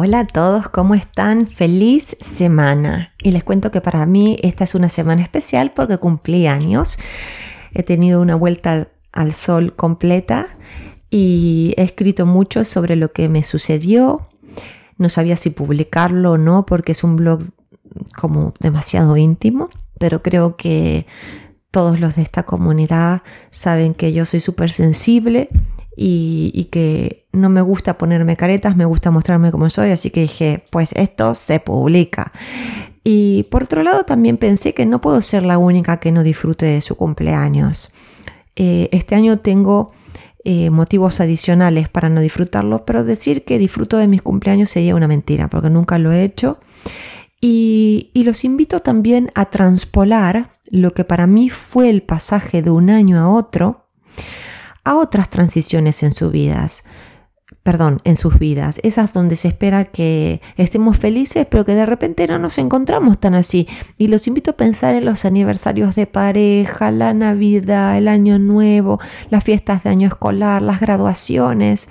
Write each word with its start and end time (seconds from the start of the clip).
Hola 0.00 0.20
a 0.20 0.26
todos, 0.28 0.68
¿cómo 0.68 0.94
están? 0.94 1.48
Feliz 1.48 2.16
semana. 2.20 3.14
Y 3.20 3.32
les 3.32 3.42
cuento 3.42 3.72
que 3.72 3.80
para 3.80 4.06
mí 4.06 4.36
esta 4.44 4.62
es 4.62 4.76
una 4.76 4.88
semana 4.88 5.22
especial 5.22 5.72
porque 5.74 5.98
cumplí 5.98 6.46
años. 6.46 7.00
He 7.74 7.82
tenido 7.82 8.20
una 8.20 8.36
vuelta 8.36 8.86
al 9.10 9.32
sol 9.32 9.74
completa 9.74 10.56
y 11.10 11.74
he 11.76 11.82
escrito 11.82 12.26
mucho 12.26 12.62
sobre 12.62 12.94
lo 12.94 13.10
que 13.10 13.28
me 13.28 13.42
sucedió. 13.42 14.28
No 14.98 15.08
sabía 15.08 15.34
si 15.34 15.50
publicarlo 15.50 16.30
o 16.34 16.38
no 16.38 16.64
porque 16.64 16.92
es 16.92 17.02
un 17.02 17.16
blog 17.16 17.42
como 18.16 18.54
demasiado 18.60 19.16
íntimo, 19.16 19.68
pero 19.98 20.22
creo 20.22 20.56
que 20.56 21.06
todos 21.72 21.98
los 21.98 22.14
de 22.14 22.22
esta 22.22 22.44
comunidad 22.44 23.22
saben 23.50 23.94
que 23.94 24.12
yo 24.12 24.24
soy 24.26 24.38
súper 24.38 24.70
sensible 24.70 25.48
y, 26.00 26.68
que 26.70 27.26
no 27.32 27.48
me 27.48 27.60
gusta 27.60 27.98
ponerme 27.98 28.36
caretas, 28.36 28.76
me 28.76 28.84
gusta 28.84 29.10
mostrarme 29.10 29.50
como 29.50 29.68
soy, 29.68 29.90
así 29.90 30.10
que 30.10 30.20
dije, 30.20 30.64
pues 30.70 30.92
esto 30.92 31.34
se 31.34 31.58
publica. 31.58 32.32
Y 33.02 33.44
por 33.50 33.64
otro 33.64 33.82
lado 33.82 34.04
también 34.04 34.36
pensé 34.36 34.74
que 34.74 34.86
no 34.86 35.00
puedo 35.00 35.20
ser 35.22 35.42
la 35.42 35.58
única 35.58 35.98
que 35.98 36.12
no 36.12 36.22
disfrute 36.22 36.66
de 36.66 36.80
su 36.80 36.94
cumpleaños. 36.94 37.92
Eh, 38.54 38.88
este 38.92 39.14
año 39.14 39.40
tengo 39.40 39.92
eh, 40.44 40.70
motivos 40.70 41.20
adicionales 41.20 41.88
para 41.88 42.08
no 42.08 42.20
disfrutarlo, 42.20 42.84
pero 42.84 43.02
decir 43.02 43.44
que 43.44 43.58
disfruto 43.58 43.96
de 43.96 44.08
mis 44.08 44.22
cumpleaños 44.22 44.68
sería 44.68 44.94
una 44.94 45.08
mentira, 45.08 45.48
porque 45.48 45.70
nunca 45.70 45.98
lo 45.98 46.12
he 46.12 46.22
hecho. 46.22 46.58
Y, 47.40 48.10
y 48.14 48.24
los 48.24 48.44
invito 48.44 48.80
también 48.80 49.32
a 49.34 49.46
transpolar 49.46 50.52
lo 50.70 50.92
que 50.92 51.04
para 51.04 51.26
mí 51.26 51.50
fue 51.50 51.90
el 51.90 52.02
pasaje 52.02 52.62
de 52.62 52.70
un 52.70 52.90
año 52.90 53.18
a 53.18 53.28
otro 53.28 53.88
a 54.88 54.96
otras 54.96 55.28
transiciones 55.28 56.02
en 56.02 56.12
sus 56.12 56.32
vidas. 56.32 56.84
Perdón, 57.62 58.00
en 58.04 58.16
sus 58.16 58.38
vidas, 58.38 58.80
esas 58.82 59.12
donde 59.12 59.36
se 59.36 59.48
espera 59.48 59.84
que 59.84 60.40
estemos 60.56 60.96
felices, 60.96 61.46
pero 61.50 61.66
que 61.66 61.74
de 61.74 61.84
repente 61.84 62.26
no 62.26 62.38
nos 62.38 62.56
encontramos 62.56 63.18
tan 63.18 63.34
así. 63.34 63.68
Y 63.98 64.08
los 64.08 64.26
invito 64.26 64.52
a 64.52 64.56
pensar 64.56 64.94
en 64.94 65.04
los 65.04 65.26
aniversarios 65.26 65.94
de 65.94 66.06
pareja, 66.06 66.90
la 66.90 67.12
Navidad, 67.12 67.98
el 67.98 68.08
Año 68.08 68.38
Nuevo, 68.38 68.98
las 69.28 69.44
fiestas 69.44 69.82
de 69.82 69.90
año 69.90 70.08
escolar, 70.08 70.62
las 70.62 70.80
graduaciones 70.80 71.88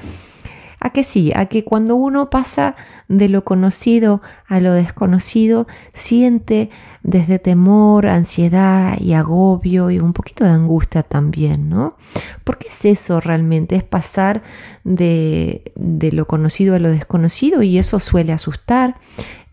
a 0.80 0.92
que 0.92 1.04
sí, 1.04 1.32
a 1.36 1.48
que 1.48 1.64
cuando 1.64 1.96
uno 1.96 2.30
pasa 2.30 2.76
de 3.08 3.30
lo 3.30 3.44
conocido 3.44 4.22
a 4.48 4.60
lo 4.60 4.74
desconocido, 4.74 5.68
siente 5.94 6.70
desde 7.04 7.40
temor, 7.40 8.08
ansiedad 8.08 8.98
y 9.00 9.14
agobio 9.14 9.90
y 9.90 10.00
un 10.00 10.14
poquito 10.14 10.44
de 10.44 10.52
angustia 10.52 11.04
también, 11.04 11.70
¿no? 11.70 11.96
Porque 12.44 12.68
es 12.68 12.86
eso 12.86 13.20
realmente, 13.20 13.76
es 13.76 13.84
pasar 13.84 14.44
de, 14.84 15.72
de 15.76 16.12
lo 16.12 16.28
conocido 16.28 16.76
a 16.76 16.80
lo 16.80 16.90
desconocido 16.90 17.64
y 17.64 17.78
eso 17.78 18.00
suele 18.00 18.34
asustar 18.34 18.96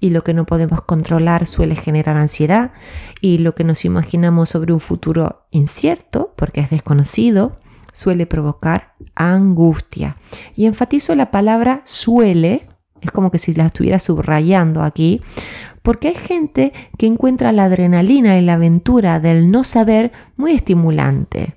y 0.05 0.11
lo 0.11 0.23
que 0.23 0.35
no 0.35 0.45
podemos 0.45 0.83
controlar 0.83 1.47
suele 1.47 1.77
generar 1.77 2.19
ansiedad. 2.19 2.73
Y 3.23 3.39
lo 3.39 3.55
que 3.55 3.65
nos 3.65 3.87
imaginamos 3.87 4.51
sobre 4.51 4.75
un 4.75 4.81
futuro 4.81 5.47
incierto, 5.51 6.35
porque 6.37 6.61
es 6.61 6.69
desconocido, 6.69 7.57
suele 7.95 8.27
provocar 8.27 8.93
angustia. 9.15 10.19
Y 10.55 10.67
enfatizo 10.67 11.15
la 11.15 11.31
palabra 11.31 11.81
suele, 11.85 12.69
es 13.01 13.11
como 13.11 13.31
que 13.31 13.39
si 13.39 13.55
la 13.55 13.67
estuviera 13.67 13.99
subrayando 13.99 14.83
aquí, 14.83 15.23
porque 15.81 16.09
hay 16.09 16.15
gente 16.15 16.73
que 16.99 17.07
encuentra 17.07 17.53
la 17.53 17.65
adrenalina 17.65 18.39
y 18.39 18.43
la 18.43 18.55
aventura 18.55 19.21
del 19.21 19.51
no 19.51 19.65
saber 19.65 20.13
muy 20.37 20.53
estimulante. 20.53 21.55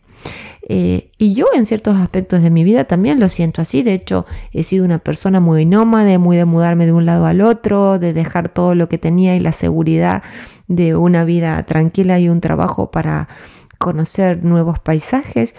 Eh, 0.70 1.12
y 1.18 1.34
yo 1.34 1.46
en 1.54 1.66
ciertos 1.66 1.98
aspectos 1.98 2.42
de 2.42 2.50
mi 2.50 2.66
vida 2.66 2.84
también 2.84 3.22
lo 3.22 3.30
siento 3.30 3.62
así. 3.62 3.84
De 3.84 3.94
hecho, 3.94 4.26
he 4.52 4.64
sido 4.64 4.84
una 4.84 5.00
persona 5.00 5.40
muy 5.40 5.66
nómade, 5.66 6.18
muy 6.18 6.36
de 6.36 6.44
mudarme 6.44 6.86
de 6.86 6.92
un 6.92 7.06
lado 7.06 7.26
al 7.26 7.40
otro, 7.40 8.00
de 8.00 8.12
dejar 8.12 8.50
todo 8.50 8.76
lo 8.76 8.90
que 8.90 8.98
tenía 8.98 9.36
y 9.36 9.40
la 9.40 9.54
seguridad 9.54 10.24
de 10.68 10.96
una 10.96 11.24
vida 11.24 11.66
tranquila 11.66 12.20
y 12.20 12.28
un 12.28 12.42
trabajo 12.42 12.92
para 12.92 13.30
conocer 13.78 14.44
nuevos 14.44 14.80
paisajes. 14.80 15.56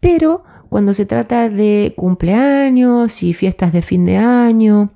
Pero 0.00 0.44
cuando 0.68 0.94
se 0.94 1.06
trata 1.06 1.48
de 1.48 1.94
cumpleaños 1.96 3.22
y 3.22 3.32
fiestas 3.32 3.72
de 3.72 3.82
fin 3.82 4.04
de 4.04 4.16
año, 4.16 4.92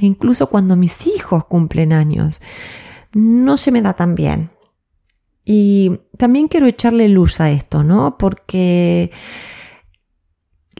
incluso 0.00 0.48
cuando 0.48 0.76
mis 0.76 1.06
hijos 1.06 1.46
cumplen 1.46 1.92
años, 1.92 2.40
no 3.12 3.56
se 3.56 3.72
me 3.72 3.82
da 3.82 3.94
tan 3.94 4.14
bien. 4.14 4.50
Y 5.44 5.92
también 6.16 6.48
quiero 6.48 6.66
echarle 6.66 7.08
luz 7.08 7.40
a 7.40 7.50
esto, 7.50 7.82
¿no? 7.82 8.18
Porque 8.18 9.10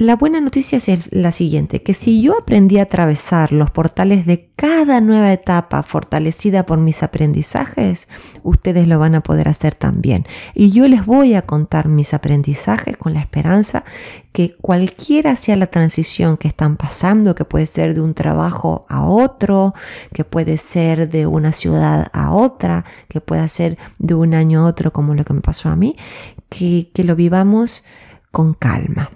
la 0.01 0.17
buena 0.17 0.41
noticia 0.41 0.79
es 0.79 1.13
la 1.13 1.31
siguiente, 1.31 1.83
que 1.83 1.93
si 1.93 2.23
yo 2.23 2.39
aprendí 2.39 2.79
a 2.79 2.85
atravesar 2.85 3.53
los 3.53 3.71
portales 3.71 4.25
de 4.25 4.49
cada 4.57 5.03
nueva 5.03 5.31
etapa 5.31 5.83
fortalecida 5.83 6.65
por 6.65 6.79
mis 6.79 7.03
aprendizajes, 7.03 8.09
ustedes 8.43 8.89
lo 8.89 8.99
van 8.99 9.15
a 9.15 9.21
poder 9.21 9.47
hacer 9.47 9.75
también. 9.75 10.25
Y 10.55 10.71
yo 10.71 10.89
les 10.89 11.05
voy 11.05 11.35
a 11.35 11.43
contar 11.43 11.89
mis 11.89 12.15
aprendizajes 12.15 12.97
con 12.97 13.13
la 13.13 13.21
esperanza 13.21 13.85
que 14.33 14.57
cualquiera 14.57 15.37
sea 15.37 15.57
la 15.57 15.67
transición 15.67 16.39
que 16.39 16.49
están 16.49 16.79
pasando, 16.79 17.35
que 17.35 17.45
puede 17.45 17.67
ser 17.67 17.93
de 17.93 18.01
un 18.01 18.15
trabajo 18.15 18.87
a 18.89 19.05
otro, 19.05 19.75
que 20.15 20.25
puede 20.25 20.57
ser 20.57 21.11
de 21.11 21.27
una 21.27 21.53
ciudad 21.53 22.07
a 22.15 22.33
otra, 22.33 22.87
que 23.11 23.21
puede 23.21 23.47
ser 23.49 23.77
de 23.99 24.15
un 24.15 24.33
año 24.33 24.63
a 24.63 24.65
otro 24.65 24.95
como 24.95 25.15
lo 25.15 25.27
que 25.27 25.35
me 25.35 25.43
pasó 25.43 25.69
a 25.69 25.77
mí, 25.77 25.95
que, 26.49 26.91
que 26.95 27.05
lo 27.05 27.17
vivamos 27.17 27.85
con 28.31 28.55
calma. 28.55 29.11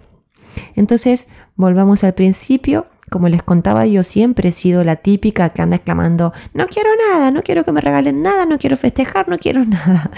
Entonces, 0.75 1.29
volvamos 1.57 2.05
al 2.05 2.15
principio. 2.15 2.87
Como 3.11 3.29
les 3.29 3.43
contaba, 3.43 3.87
yo 3.87 4.03
siempre 4.03 4.49
he 4.49 4.53
sido 4.53 4.83
la 4.83 4.97
típica 4.97 5.51
que 5.51 5.61
anda 5.61 5.77
exclamando, 5.77 6.33
no 6.55 6.67
quiero 6.67 6.89
nada, 7.11 7.31
no 7.31 7.43
quiero 7.43 7.63
que 7.63 7.71
me 7.71 7.83
regalen 7.83 8.23
nada, 8.23 8.47
no 8.47 8.59
quiero 8.59 8.79
festejar, 8.79 9.29
no 9.29 9.39
quiero 9.39 9.65
nada. 9.67 10.11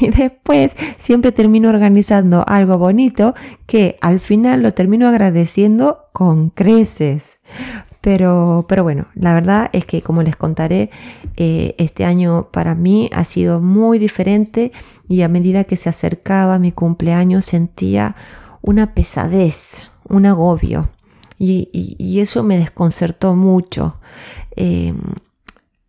Y 0.00 0.08
después 0.08 0.74
siempre 0.96 1.32
termino 1.32 1.68
organizando 1.68 2.44
algo 2.48 2.78
bonito 2.78 3.34
que 3.66 3.98
al 4.00 4.20
final 4.20 4.62
lo 4.62 4.72
termino 4.72 5.06
agradeciendo 5.06 6.06
con 6.12 6.48
creces. 6.48 7.40
Pero, 8.00 8.64
pero 8.66 8.82
bueno, 8.82 9.08
la 9.14 9.34
verdad 9.34 9.68
es 9.74 9.84
que 9.84 10.00
como 10.00 10.22
les 10.22 10.34
contaré, 10.34 10.90
eh, 11.36 11.74
este 11.76 12.06
año 12.06 12.48
para 12.50 12.74
mí 12.74 13.10
ha 13.12 13.26
sido 13.26 13.60
muy 13.60 13.98
diferente 13.98 14.72
y 15.06 15.20
a 15.20 15.28
medida 15.28 15.64
que 15.64 15.76
se 15.76 15.90
acercaba 15.90 16.58
mi 16.58 16.72
cumpleaños 16.72 17.44
sentía 17.44 18.16
una 18.62 18.94
pesadez, 18.94 19.88
un 20.08 20.26
agobio. 20.26 20.90
Y, 21.38 22.20
eso 22.20 22.42
me 22.42 22.58
desconcertó 22.58 23.34
mucho. 23.34 23.98
Em, 24.56 25.00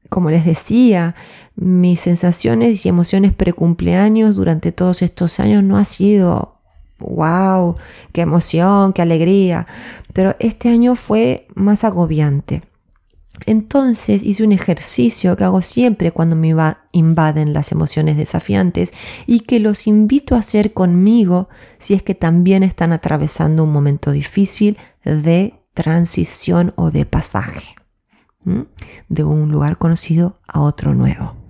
como 0.10 0.30
les 0.30 0.46
decía, 0.46 1.16
mis 1.56 2.00
sensaciones 2.00 2.86
y 2.86 2.90
emociones 2.90 3.34
precumpleaños 3.34 4.36
durante 4.36 4.72
todos 4.72 5.02
estos 5.02 5.40
años 5.40 5.64
no 5.64 5.78
ha 5.78 5.84
sido 5.84 6.62
wow, 7.00 7.76
qué 8.14 8.22
emoción, 8.22 8.94
qué 8.94 9.02
alegría, 9.02 9.68
pero 10.14 10.36
este 10.40 10.70
año 10.70 10.96
fue 10.96 11.48
más 11.56 11.84
agobiante. 11.84 12.62
Entonces 13.46 14.24
hice 14.24 14.44
un 14.44 14.52
ejercicio 14.52 15.36
que 15.36 15.44
hago 15.44 15.62
siempre 15.62 16.12
cuando 16.12 16.36
me 16.36 16.54
invaden 16.92 17.54
las 17.54 17.72
emociones 17.72 18.18
desafiantes 18.18 18.94
y 19.26 19.42
que 19.42 19.60
los 19.60 19.88
invito 19.88 20.36
a 20.36 20.40
hacer 20.40 20.74
conmigo 20.74 21.50
si 21.78 21.94
es 21.94 22.04
que 22.04 22.16
también 22.16 22.64
están 22.64 22.94
atravesando 22.94 23.64
un 23.64 23.72
momento 23.72 24.12
difícil 24.12 24.78
de 25.04 25.54
transición 25.74 26.74
o 26.76 26.92
de 26.92 27.06
pasaje 27.06 27.76
de 29.10 29.24
un 29.24 29.52
lugar 29.52 29.78
conocido 29.78 30.38
a 30.48 30.62
otro 30.62 30.96
nuevo. 30.96 31.41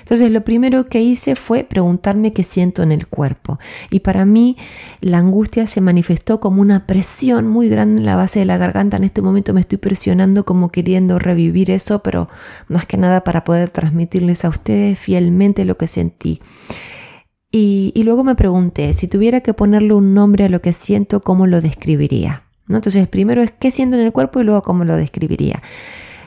Entonces 0.00 0.30
lo 0.30 0.42
primero 0.42 0.88
que 0.88 1.00
hice 1.00 1.34
fue 1.34 1.64
preguntarme 1.64 2.32
qué 2.32 2.42
siento 2.42 2.82
en 2.82 2.92
el 2.92 3.06
cuerpo. 3.06 3.58
Y 3.90 4.00
para 4.00 4.24
mí 4.24 4.56
la 5.00 5.18
angustia 5.18 5.66
se 5.66 5.80
manifestó 5.80 6.40
como 6.40 6.62
una 6.62 6.86
presión 6.86 7.48
muy 7.48 7.68
grande 7.68 8.00
en 8.00 8.06
la 8.06 8.16
base 8.16 8.40
de 8.40 8.44
la 8.44 8.58
garganta. 8.58 8.96
En 8.96 9.04
este 9.04 9.22
momento 9.22 9.54
me 9.54 9.60
estoy 9.60 9.78
presionando 9.78 10.44
como 10.44 10.70
queriendo 10.70 11.18
revivir 11.18 11.70
eso, 11.70 12.00
pero 12.00 12.28
más 12.68 12.86
que 12.86 12.96
nada 12.96 13.22
para 13.22 13.44
poder 13.44 13.70
transmitirles 13.70 14.44
a 14.44 14.48
ustedes 14.48 14.98
fielmente 14.98 15.64
lo 15.64 15.76
que 15.76 15.86
sentí. 15.86 16.40
Y, 17.50 18.02
luego 18.04 18.24
me 18.24 18.34
pregunté, 18.34 18.92
si 18.92 19.08
tuviera 19.08 19.40
que 19.40 19.54
ponerle 19.54 19.94
un 19.94 20.12
nombre 20.12 20.44
a 20.44 20.48
lo 20.50 20.60
que 20.60 20.74
siento, 20.74 21.20
¿cómo 21.20 21.46
lo 21.46 21.62
describiría? 21.62 22.42
Entonces, 22.68 23.08
primero 23.08 23.42
es 23.42 23.50
qué 23.52 23.70
siento 23.70 23.96
en 23.96 24.04
el 24.04 24.12
cuerpo 24.12 24.40
y 24.40 24.44
luego 24.44 24.62
cómo 24.62 24.84
lo 24.84 24.96
describiría. 24.96 25.62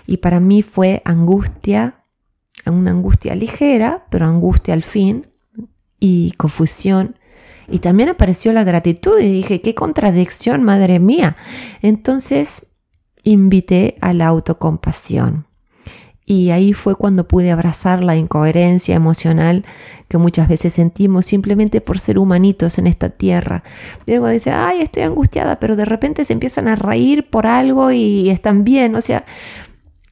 Y 0.07 0.17
para 0.17 0.39
mí 0.39 0.63
fue 0.63 1.03
angustia, 1.05 2.00
una 2.69 2.91
angustia 2.91 3.33
ligera, 3.33 4.05
pero 4.09 4.27
angustia 4.27 4.73
al 4.73 4.83
fin, 4.83 5.27
y 6.01 6.31
confusión. 6.31 7.15
Y 7.69 7.79
también 7.79 8.09
apareció 8.09 8.51
la 8.51 8.65
gratitud 8.65 9.17
y 9.19 9.31
dije, 9.31 9.61
qué 9.61 9.73
contradicción, 9.73 10.63
madre 10.63 10.99
mía. 10.99 11.37
Entonces 11.81 12.73
invité 13.23 13.95
a 14.01 14.13
la 14.13 14.27
autocompasión. 14.27 15.45
Y 16.25 16.49
ahí 16.51 16.73
fue 16.73 16.95
cuando 16.95 17.27
pude 17.27 17.51
abrazar 17.51 18.03
la 18.03 18.15
incoherencia 18.15 18.95
emocional 18.95 19.65
que 20.07 20.17
muchas 20.17 20.47
veces 20.47 20.73
sentimos 20.73 21.25
simplemente 21.25 21.81
por 21.81 21.99
ser 21.99 22.17
humanitos 22.17 22.77
en 22.77 22.87
esta 22.87 23.09
tierra. 23.09 23.63
Y 24.05 24.11
luego 24.11 24.27
dice, 24.27 24.51
ay, 24.51 24.81
estoy 24.81 25.03
angustiada, 25.03 25.59
pero 25.59 25.75
de 25.75 25.85
repente 25.85 26.25
se 26.25 26.33
empiezan 26.33 26.67
a 26.67 26.75
reír 26.75 27.29
por 27.29 27.47
algo 27.47 27.91
y 27.91 28.29
están 28.29 28.63
bien. 28.63 28.95
O 28.95 29.01
sea, 29.01 29.25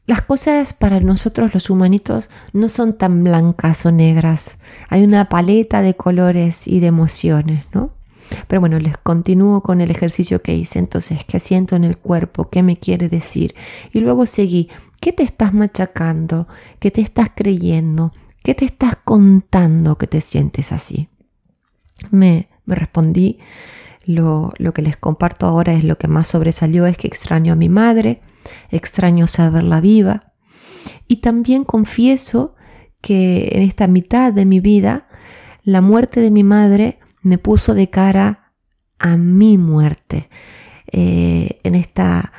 las 0.09 0.23
cosas 0.23 0.73
para 0.73 0.99
nosotros 1.01 1.53
los 1.53 1.69
humanitos 1.69 2.31
no 2.51 2.67
son 2.67 2.93
tan 2.93 3.23
blancas 3.23 3.85
o 3.85 3.91
negras. 3.91 4.57
Hay 4.89 5.03
una 5.03 5.29
paleta 5.29 5.83
de 5.83 5.93
colores 5.93 6.67
y 6.67 6.79
de 6.79 6.87
emociones, 6.87 7.67
¿no? 7.75 7.91
Pero 8.47 8.59
bueno, 8.59 8.79
les 8.79 8.97
continúo 8.97 9.61
con 9.61 9.81
el 9.81 9.91
ejercicio 9.91 10.41
que 10.41 10.55
hice. 10.55 10.79
Entonces, 10.79 11.23
¿qué 11.25 11.39
siento 11.39 11.75
en 11.75 11.83
el 11.83 11.95
cuerpo? 11.95 12.49
¿Qué 12.49 12.63
me 12.63 12.79
quiere 12.79 13.07
decir? 13.07 13.53
Y 13.93 13.99
luego 13.99 14.25
seguí. 14.25 14.69
¿Qué 14.99 15.13
te 15.13 15.21
estás 15.21 15.53
machacando? 15.53 16.47
¿Qué 16.79 16.89
te 16.89 17.01
estás 17.01 17.29
creyendo? 17.35 18.11
¿Qué 18.41 18.55
te 18.55 18.65
estás 18.65 18.95
contando 18.95 19.99
que 19.99 20.07
te 20.07 20.21
sientes 20.21 20.71
así? 20.71 21.07
Me, 22.09 22.49
me 22.65 22.73
respondí. 22.73 23.37
Lo, 24.07 24.53
lo 24.57 24.73
que 24.73 24.81
les 24.81 24.97
comparto 24.97 25.45
ahora 25.45 25.73
es 25.73 25.83
lo 25.83 25.99
que 25.99 26.07
más 26.07 26.29
sobresalió, 26.29 26.87
es 26.87 26.97
que 26.97 27.05
extraño 27.05 27.53
a 27.53 27.55
mi 27.55 27.69
madre, 27.69 28.23
extraño 28.69 29.27
saberla 29.27 29.81
viva. 29.81 30.33
Y 31.07 31.17
también 31.17 31.63
confieso 31.63 32.55
que 33.01 33.49
en 33.53 33.63
esta 33.63 33.87
mitad 33.87 34.33
de 34.33 34.45
mi 34.45 34.59
vida, 34.59 35.07
la 35.63 35.81
muerte 35.81 36.21
de 36.21 36.31
mi 36.31 36.43
madre 36.43 36.99
me 37.21 37.37
puso 37.37 37.73
de 37.73 37.89
cara 37.89 38.53
a 38.99 39.17
mi 39.17 39.57
muerte. 39.57 40.29
Eh, 40.91 41.59
en 41.63 41.75
esta 41.75 42.33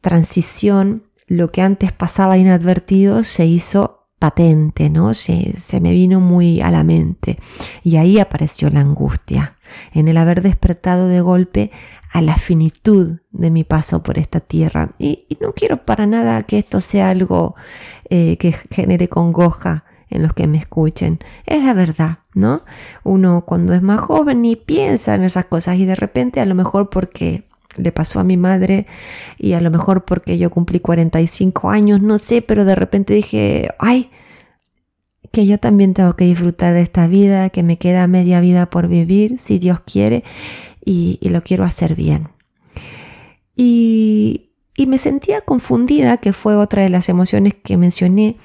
transición, 0.00 1.04
lo 1.26 1.48
que 1.48 1.62
antes 1.62 1.92
pasaba 1.92 2.38
inadvertido 2.38 3.22
se 3.22 3.46
hizo 3.46 3.97
patente, 4.18 4.90
¿no? 4.90 5.14
Se, 5.14 5.58
se, 5.58 5.80
me 5.80 5.92
vino 5.92 6.20
muy 6.20 6.60
a 6.60 6.70
la 6.70 6.84
mente. 6.84 7.38
Y 7.82 7.96
ahí 7.96 8.18
apareció 8.18 8.70
la 8.70 8.80
angustia, 8.80 9.56
en 9.92 10.08
el 10.08 10.16
haber 10.16 10.42
despertado 10.42 11.08
de 11.08 11.20
golpe 11.20 11.70
a 12.12 12.22
la 12.22 12.36
finitud 12.36 13.18
de 13.30 13.50
mi 13.50 13.64
paso 13.64 14.02
por 14.02 14.18
esta 14.18 14.40
tierra. 14.40 14.94
Y, 14.98 15.26
no 15.40 15.52
quiero 15.52 15.84
para 15.84 16.06
nada 16.06 16.42
que 16.42 16.58
esto 16.58 16.80
sea 16.80 17.10
algo 17.10 17.54
eh, 18.10 18.36
que 18.38 18.52
genere 18.52 19.08
congoja 19.08 19.84
en 20.10 20.22
los 20.22 20.32
que 20.32 20.46
me 20.46 20.58
escuchen. 20.58 21.18
Es 21.46 21.62
la 21.62 21.74
verdad, 21.74 22.18
¿no? 22.34 22.62
Uno 23.04 23.44
cuando 23.46 23.74
es 23.74 23.82
más 23.82 24.00
joven 24.00 24.40
ni 24.40 24.56
piensa 24.56 25.14
en 25.14 25.24
esas 25.24 25.44
cosas 25.44 25.76
y 25.76 25.84
de 25.84 25.94
repente 25.94 26.40
a 26.40 26.46
lo 26.46 26.54
mejor 26.54 26.90
porque 26.90 27.47
le 27.78 27.92
pasó 27.92 28.20
a 28.20 28.24
mi 28.24 28.36
madre 28.36 28.86
y 29.38 29.52
a 29.54 29.60
lo 29.60 29.70
mejor 29.70 30.04
porque 30.04 30.38
yo 30.38 30.50
cumplí 30.50 30.80
45 30.80 31.70
años, 31.70 32.00
no 32.02 32.18
sé, 32.18 32.42
pero 32.42 32.64
de 32.64 32.74
repente 32.74 33.14
dije, 33.14 33.70
ay, 33.78 34.10
que 35.32 35.46
yo 35.46 35.58
también 35.58 35.94
tengo 35.94 36.14
que 36.16 36.24
disfrutar 36.24 36.74
de 36.74 36.82
esta 36.82 37.06
vida, 37.06 37.50
que 37.50 37.62
me 37.62 37.78
queda 37.78 38.06
media 38.06 38.40
vida 38.40 38.70
por 38.70 38.88
vivir, 38.88 39.38
si 39.38 39.58
Dios 39.58 39.80
quiere, 39.80 40.24
y, 40.84 41.18
lo 41.22 41.42
quiero 41.42 41.64
hacer 41.64 41.94
bien. 41.94 42.28
Y, 43.54 44.50
y 44.76 44.86
me 44.86 44.98
sentía 44.98 45.42
confundida, 45.42 46.16
que 46.16 46.32
fue 46.32 46.56
otra 46.56 46.82
de 46.82 46.88
las 46.88 47.08
emociones 47.08 47.54
que 47.54 47.76
mencioné, 47.76 48.36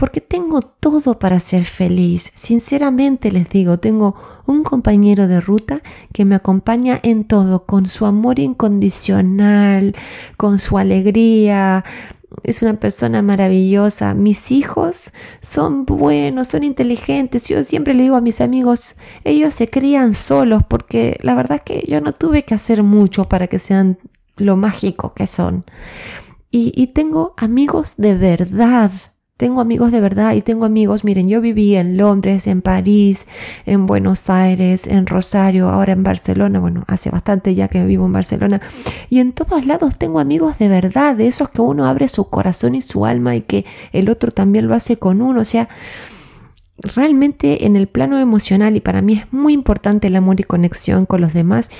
porque 0.00 0.22
tengo 0.22 0.62
todo 0.62 1.18
para 1.18 1.38
ser 1.40 1.66
feliz. 1.66 2.32
Sinceramente 2.34 3.30
les 3.30 3.50
digo, 3.50 3.78
tengo 3.78 4.14
un 4.46 4.64
compañero 4.64 5.28
de 5.28 5.42
ruta 5.42 5.82
que 6.14 6.24
me 6.24 6.36
acompaña 6.36 6.98
en 7.02 7.24
todo, 7.24 7.66
con 7.66 7.86
su 7.86 8.06
amor 8.06 8.38
incondicional, 8.38 9.94
con 10.38 10.58
su 10.58 10.78
alegría. 10.78 11.84
Es 12.44 12.62
una 12.62 12.80
persona 12.80 13.20
maravillosa. 13.20 14.14
Mis 14.14 14.52
hijos 14.52 15.12
son 15.42 15.84
buenos, 15.84 16.48
son 16.48 16.64
inteligentes. 16.64 17.46
Yo 17.46 17.62
siempre 17.62 17.92
le 17.92 18.04
digo 18.04 18.16
a 18.16 18.22
mis 18.22 18.40
amigos, 18.40 18.96
ellos 19.24 19.52
se 19.52 19.68
crían 19.68 20.14
solos 20.14 20.62
porque 20.66 21.18
la 21.20 21.34
verdad 21.34 21.58
es 21.58 21.64
que 21.64 21.84
yo 21.86 22.00
no 22.00 22.14
tuve 22.14 22.46
que 22.46 22.54
hacer 22.54 22.82
mucho 22.82 23.24
para 23.24 23.48
que 23.48 23.58
sean 23.58 23.98
lo 24.38 24.56
mágico 24.56 25.12
que 25.12 25.26
son. 25.26 25.66
Y, 26.50 26.72
y 26.74 26.86
tengo 26.86 27.34
amigos 27.36 27.96
de 27.98 28.14
verdad 28.16 28.90
tengo 29.40 29.62
amigos 29.62 29.90
de 29.90 30.02
verdad 30.02 30.34
y 30.34 30.42
tengo 30.42 30.66
amigos, 30.66 31.02
miren, 31.02 31.26
yo 31.26 31.40
viví 31.40 31.74
en 31.74 31.96
Londres, 31.96 32.46
en 32.46 32.60
París, 32.60 33.26
en 33.64 33.86
Buenos 33.86 34.28
Aires, 34.28 34.86
en 34.86 35.06
Rosario, 35.06 35.70
ahora 35.70 35.94
en 35.94 36.02
Barcelona, 36.02 36.60
bueno, 36.60 36.84
hace 36.88 37.08
bastante 37.08 37.54
ya 37.54 37.66
que 37.66 37.82
vivo 37.86 38.04
en 38.04 38.12
Barcelona, 38.12 38.60
y 39.08 39.18
en 39.18 39.32
todos 39.32 39.64
lados 39.64 39.96
tengo 39.96 40.20
amigos 40.20 40.58
de 40.58 40.68
verdad, 40.68 41.16
de 41.16 41.26
esos 41.26 41.48
que 41.48 41.62
uno 41.62 41.86
abre 41.86 42.06
su 42.06 42.28
corazón 42.28 42.74
y 42.74 42.82
su 42.82 43.06
alma 43.06 43.34
y 43.34 43.40
que 43.40 43.64
el 43.92 44.10
otro 44.10 44.30
también 44.30 44.68
lo 44.68 44.74
hace 44.74 44.98
con 44.98 45.22
uno, 45.22 45.40
o 45.40 45.44
sea, 45.44 45.70
realmente 46.76 47.64
en 47.64 47.76
el 47.76 47.86
plano 47.86 48.18
emocional 48.18 48.76
y 48.76 48.80
para 48.80 49.00
mí 49.00 49.14
es 49.14 49.32
muy 49.32 49.54
importante 49.54 50.08
el 50.08 50.16
amor 50.16 50.38
y 50.38 50.44
conexión 50.44 51.06
con 51.06 51.22
los 51.22 51.32
demás 51.32 51.70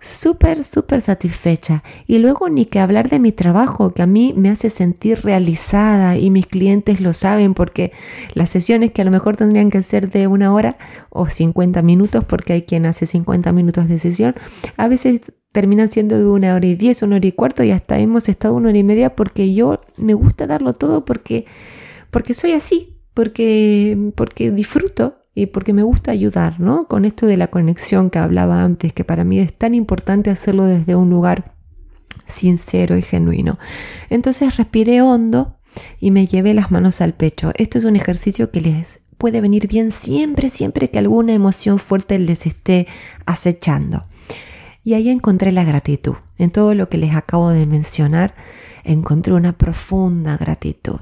súper, 0.00 0.64
súper 0.64 1.00
satisfecha. 1.00 1.82
Y 2.06 2.18
luego 2.18 2.48
ni 2.48 2.64
que 2.64 2.78
hablar 2.78 3.08
de 3.08 3.18
mi 3.18 3.32
trabajo, 3.32 3.92
que 3.92 4.02
a 4.02 4.06
mí 4.06 4.32
me 4.36 4.50
hace 4.50 4.70
sentir 4.70 5.22
realizada 5.22 6.16
y 6.16 6.30
mis 6.30 6.46
clientes 6.46 7.00
lo 7.00 7.12
saben 7.12 7.54
porque 7.54 7.92
las 8.34 8.50
sesiones 8.50 8.92
que 8.92 9.02
a 9.02 9.04
lo 9.04 9.10
mejor 9.10 9.36
tendrían 9.36 9.70
que 9.70 9.82
ser 9.82 10.10
de 10.10 10.26
una 10.26 10.52
hora 10.52 10.78
o 11.10 11.26
50 11.26 11.82
minutos, 11.82 12.24
porque 12.24 12.52
hay 12.52 12.62
quien 12.62 12.86
hace 12.86 13.06
50 13.06 13.52
minutos 13.52 13.88
de 13.88 13.98
sesión, 13.98 14.34
a 14.76 14.88
veces 14.88 15.32
terminan 15.52 15.88
siendo 15.88 16.18
de 16.18 16.26
una 16.26 16.54
hora 16.54 16.66
y 16.66 16.74
diez, 16.74 17.02
una 17.02 17.16
hora 17.16 17.26
y 17.26 17.32
cuarto 17.32 17.64
y 17.64 17.70
hasta 17.70 17.98
hemos 17.98 18.28
estado 18.28 18.54
una 18.54 18.68
hora 18.68 18.78
y 18.78 18.84
media 18.84 19.16
porque 19.16 19.54
yo 19.54 19.80
me 19.96 20.14
gusta 20.14 20.46
darlo 20.46 20.74
todo 20.74 21.04
porque, 21.04 21.46
porque 22.10 22.34
soy 22.34 22.52
así, 22.52 23.00
porque, 23.14 24.12
porque 24.14 24.52
disfruto 24.52 25.18
y 25.38 25.46
porque 25.46 25.72
me 25.72 25.84
gusta 25.84 26.10
ayudar, 26.10 26.58
¿no? 26.58 26.88
Con 26.88 27.04
esto 27.04 27.24
de 27.26 27.36
la 27.36 27.46
conexión 27.46 28.10
que 28.10 28.18
hablaba 28.18 28.62
antes, 28.62 28.92
que 28.92 29.04
para 29.04 29.22
mí 29.22 29.38
es 29.38 29.56
tan 29.56 29.72
importante 29.72 30.30
hacerlo 30.30 30.64
desde 30.64 30.96
un 30.96 31.10
lugar 31.10 31.52
sincero 32.26 32.96
y 32.96 33.02
genuino. 33.02 33.56
Entonces 34.10 34.56
respiré 34.56 35.00
hondo 35.00 35.56
y 36.00 36.10
me 36.10 36.26
llevé 36.26 36.54
las 36.54 36.72
manos 36.72 37.00
al 37.00 37.12
pecho. 37.12 37.52
Esto 37.54 37.78
es 37.78 37.84
un 37.84 37.94
ejercicio 37.94 38.50
que 38.50 38.62
les 38.62 38.98
puede 39.16 39.40
venir 39.40 39.68
bien 39.68 39.92
siempre, 39.92 40.48
siempre 40.48 40.88
que 40.88 40.98
alguna 40.98 41.34
emoción 41.34 41.78
fuerte 41.78 42.18
les 42.18 42.44
esté 42.44 42.88
acechando. 43.24 44.02
Y 44.82 44.94
ahí 44.94 45.08
encontré 45.08 45.52
la 45.52 45.62
gratitud. 45.62 46.14
En 46.38 46.50
todo 46.50 46.74
lo 46.74 46.88
que 46.88 46.98
les 46.98 47.14
acabo 47.14 47.50
de 47.50 47.64
mencionar, 47.64 48.34
encontré 48.82 49.34
una 49.34 49.56
profunda 49.56 50.36
gratitud. 50.36 50.98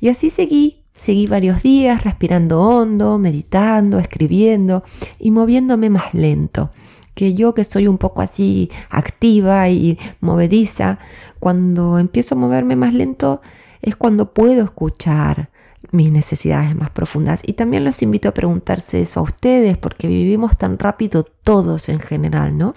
Y 0.00 0.08
así 0.08 0.28
seguí 0.28 0.79
Seguí 1.00 1.26
varios 1.26 1.62
días 1.62 2.04
respirando 2.04 2.60
hondo, 2.60 3.18
meditando, 3.18 3.98
escribiendo 3.98 4.84
y 5.18 5.30
moviéndome 5.30 5.88
más 5.88 6.12
lento. 6.12 6.72
Que 7.14 7.32
yo 7.32 7.54
que 7.54 7.64
soy 7.64 7.86
un 7.86 7.96
poco 7.96 8.20
así 8.20 8.70
activa 8.90 9.66
y 9.70 9.98
movediza, 10.20 10.98
cuando 11.38 11.98
empiezo 11.98 12.34
a 12.34 12.38
moverme 12.38 12.76
más 12.76 12.92
lento 12.92 13.40
es 13.80 13.96
cuando 13.96 14.34
puedo 14.34 14.62
escuchar 14.62 15.48
mis 15.90 16.12
necesidades 16.12 16.76
más 16.76 16.90
profundas. 16.90 17.40
Y 17.46 17.54
también 17.54 17.82
los 17.82 18.02
invito 18.02 18.28
a 18.28 18.34
preguntarse 18.34 19.00
eso 19.00 19.20
a 19.20 19.22
ustedes, 19.22 19.78
porque 19.78 20.06
vivimos 20.06 20.58
tan 20.58 20.78
rápido 20.78 21.24
todos 21.24 21.88
en 21.88 22.00
general, 22.00 22.58
¿no? 22.58 22.74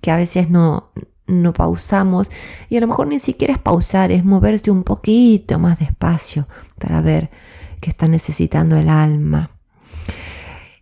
Que 0.00 0.12
a 0.12 0.16
veces 0.16 0.50
no, 0.50 0.92
no 1.26 1.52
pausamos 1.52 2.30
y 2.68 2.76
a 2.76 2.80
lo 2.80 2.86
mejor 2.86 3.08
ni 3.08 3.18
siquiera 3.18 3.52
es 3.52 3.58
pausar, 3.58 4.12
es 4.12 4.24
moverse 4.24 4.70
un 4.70 4.84
poquito 4.84 5.58
más 5.58 5.80
despacio 5.80 6.46
para 6.78 7.00
ver 7.00 7.28
qué 7.86 7.90
está 7.90 8.08
necesitando 8.08 8.76
el 8.76 8.88
alma. 8.88 9.50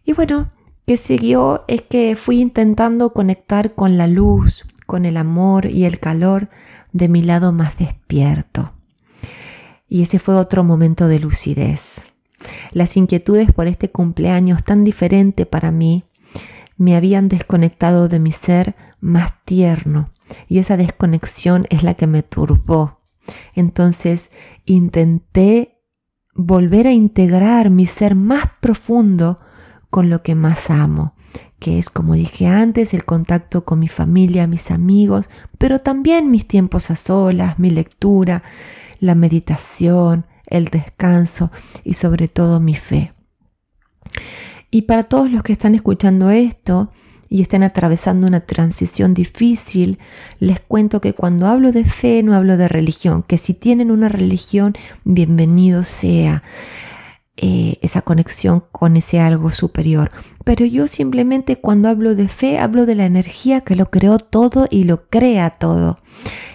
Y 0.07 0.15
bueno, 0.15 0.49
que 0.87 0.97
siguió 0.97 1.63
es 1.69 1.83
que 1.83 2.17
fui 2.17 2.41
intentando 2.41 3.13
conectar 3.13 3.75
con 3.75 3.99
la 3.99 4.07
luz, 4.07 4.65
con 4.87 5.05
el 5.05 5.19
amor 5.19 5.67
y 5.67 5.85
el 5.85 6.01
calor 6.01 6.49
de 6.93 7.11
mi 7.11 7.21
lado 7.21 7.53
más 7.53 7.77
despierto. 7.77 8.73
Y 9.87 10.01
ese 10.01 10.19
fue 10.19 10.35
otro 10.35 10.65
momento 10.65 11.07
de 11.07 11.21
lucidez. 11.21 12.07
Las 12.73 12.97
inquietudes 12.97 13.53
por 13.53 13.67
este 13.67 13.91
cumpleaños 13.91 14.65
tan 14.65 14.83
diferente 14.83 15.45
para 15.45 15.73
mí 15.73 16.05
me 16.79 16.97
habían 16.97 17.29
desconectado 17.29 18.09
de 18.09 18.19
mi 18.19 18.31
ser 18.31 18.77
más 19.01 19.45
tierno 19.45 20.11
y 20.49 20.59
esa 20.59 20.79
desconexión 20.79 21.67
es 21.69 21.83
la 21.83 21.93
que 21.93 22.07
me 22.07 22.23
turbó. 22.23 23.03
Entonces 23.55 24.31
intenté 24.65 25.74
volver 26.35 26.87
a 26.87 26.93
integrar 26.93 27.71
mi 27.71 27.87
ser 27.87 28.15
más 28.15 28.45
profundo 28.61 29.39
con 29.91 30.11
lo 30.11 30.23
que 30.23 30.35
más 30.35 30.71
amo, 30.71 31.15
que 31.61 31.79
es, 31.79 31.89
como 31.91 32.15
dije 32.15 32.49
antes, 32.49 32.95
el 32.95 33.05
contacto 33.05 33.65
con 33.65 33.79
mi 33.79 33.89
familia, 33.89 34.47
mis 34.47 34.71
amigos, 34.71 35.31
pero 35.59 35.79
también 35.79 36.31
mis 36.31 36.49
tiempos 36.49 36.91
a 36.91 36.97
solas, 36.97 37.59
mi 37.59 37.71
lectura, 37.71 38.43
la 38.99 39.15
meditación, 39.15 40.27
el 40.47 40.67
descanso 40.67 41.51
y 41.85 41.95
sobre 41.95 42.29
todo 42.29 42.61
mi 42.61 42.75
fe. 42.75 43.13
Y 44.71 44.83
para 44.83 45.05
todos 45.05 45.31
los 45.31 45.43
que 45.45 45.53
están 45.53 45.75
escuchando 45.75 46.31
esto 46.31 46.91
y 47.35 47.43
estén 47.43 47.65
atravesando 47.65 48.29
una 48.29 48.39
transición 48.39 49.13
difícil, 49.13 49.99
les 50.39 50.61
cuento 50.61 51.01
que 51.01 51.15
cuando 51.15 51.49
hablo 51.49 51.73
de 51.73 51.85
fe 51.85 52.23
no 52.23 52.33
hablo 52.33 52.57
de 52.57 52.69
religión, 52.69 53.25
que 53.25 53.39
si 53.39 53.55
tienen 53.55 53.91
una 53.91 54.09
religión, 54.09 54.75
bienvenido 55.03 55.83
sea. 55.83 56.45
Eh, 57.37 57.79
esa 57.83 58.03
conexión 58.03 58.63
con 58.71 58.97
ese 58.97 59.19
algo 59.19 59.51
superior. 59.51 60.13
Pero 60.45 60.65
yo 60.65 60.87
simplemente 60.87 61.57
cuando 61.57 61.89
hablo 61.89 62.15
de 62.15 62.29
fe 62.29 62.61
hablo 62.61 62.87
de 62.87 62.95
la 62.95 63.05
energía 63.05 63.63
que 63.63 63.75
lo 63.75 63.91
creó 63.91 64.19
todo 64.19 64.69
y 64.71 64.85
lo 64.85 65.09
crea 65.09 65.51
todo. 65.51 65.99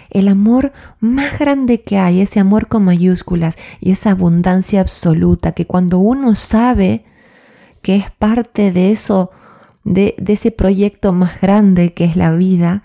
el 0.08 0.28
amor 0.28 0.72
más 0.98 1.38
grande 1.38 1.82
que 1.82 1.98
hay, 1.98 2.22
ese 2.22 2.40
amor 2.40 2.68
con 2.68 2.84
mayúsculas 2.86 3.58
y 3.80 3.90
esa 3.90 4.12
abundancia 4.12 4.80
absoluta 4.80 5.52
que 5.52 5.66
cuando 5.66 5.98
uno 5.98 6.34
sabe 6.34 7.04
que 7.82 7.96
es 7.96 8.10
parte 8.10 8.72
de 8.72 8.90
eso, 8.92 9.30
de, 9.90 10.14
ese 10.28 10.52
proyecto 10.52 11.12
más 11.12 11.40
grande 11.40 11.92
que 11.94 12.04
es 12.04 12.16
la 12.16 12.30
vida, 12.30 12.82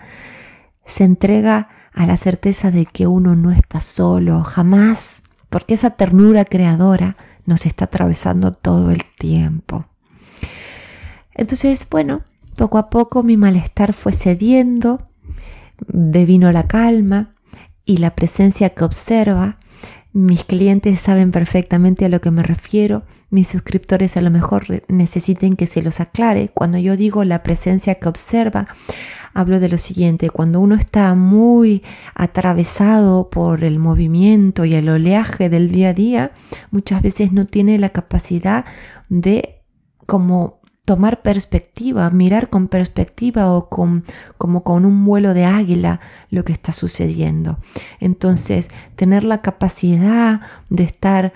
se 0.84 1.04
entrega 1.04 1.68
a 1.92 2.06
la 2.06 2.16
certeza 2.16 2.70
de 2.70 2.84
que 2.84 3.06
uno 3.06 3.36
no 3.36 3.52
está 3.52 3.80
solo, 3.80 4.42
jamás, 4.42 5.22
porque 5.48 5.74
esa 5.74 5.90
ternura 5.90 6.44
creadora 6.44 7.16
nos 7.44 7.64
está 7.64 7.84
atravesando 7.84 8.52
todo 8.52 8.90
el 8.90 9.04
tiempo. 9.18 9.86
Entonces, 11.32 11.86
bueno, 11.88 12.22
poco 12.56 12.78
a 12.78 12.90
poco 12.90 13.22
mi 13.22 13.36
malestar 13.36 13.92
fue 13.92 14.12
cediendo, 14.12 15.06
devino 15.86 16.50
la 16.50 16.66
calma 16.66 17.34
y 17.84 17.98
la 17.98 18.14
presencia 18.16 18.70
que 18.70 18.84
observa. 18.84 19.58
Mis 20.16 20.44
clientes 20.44 20.98
saben 20.98 21.30
perfectamente 21.30 22.06
a 22.06 22.08
lo 22.08 22.22
que 22.22 22.30
me 22.30 22.42
refiero, 22.42 23.02
mis 23.28 23.48
suscriptores 23.48 24.16
a 24.16 24.22
lo 24.22 24.30
mejor 24.30 24.64
necesiten 24.88 25.56
que 25.56 25.66
se 25.66 25.82
los 25.82 26.00
aclare. 26.00 26.48
Cuando 26.48 26.78
yo 26.78 26.96
digo 26.96 27.22
la 27.24 27.42
presencia 27.42 27.96
que 27.96 28.08
observa, 28.08 28.66
hablo 29.34 29.60
de 29.60 29.68
lo 29.68 29.76
siguiente, 29.76 30.30
cuando 30.30 30.60
uno 30.60 30.74
está 30.74 31.14
muy 31.14 31.82
atravesado 32.14 33.28
por 33.28 33.62
el 33.62 33.78
movimiento 33.78 34.64
y 34.64 34.74
el 34.74 34.88
oleaje 34.88 35.50
del 35.50 35.70
día 35.70 35.90
a 35.90 35.92
día, 35.92 36.32
muchas 36.70 37.02
veces 37.02 37.32
no 37.32 37.44
tiene 37.44 37.78
la 37.78 37.90
capacidad 37.90 38.64
de 39.10 39.60
como 40.06 40.62
tomar 40.86 41.20
perspectiva, 41.20 42.08
mirar 42.10 42.48
con 42.48 42.68
perspectiva 42.68 43.52
o 43.52 43.68
con, 43.68 44.04
como 44.38 44.62
con 44.62 44.86
un 44.86 45.04
vuelo 45.04 45.34
de 45.34 45.44
águila 45.44 46.00
lo 46.30 46.44
que 46.44 46.52
está 46.52 46.70
sucediendo. 46.70 47.58
Entonces, 47.98 48.70
tener 48.94 49.24
la 49.24 49.42
capacidad 49.42 50.40
de 50.70 50.84
estar 50.84 51.32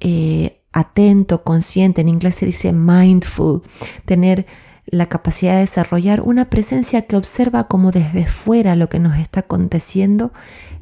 eh, 0.00 0.62
atento, 0.72 1.44
consciente, 1.44 2.00
en 2.00 2.08
inglés 2.08 2.36
se 2.36 2.46
dice 2.46 2.72
mindful, 2.72 3.60
tener 4.06 4.46
la 4.86 5.06
capacidad 5.06 5.52
de 5.52 5.60
desarrollar 5.60 6.22
una 6.22 6.46
presencia 6.46 7.02
que 7.02 7.16
observa 7.16 7.68
como 7.68 7.92
desde 7.92 8.26
fuera 8.26 8.74
lo 8.74 8.88
que 8.88 9.00
nos 9.00 9.18
está 9.18 9.40
aconteciendo 9.40 10.32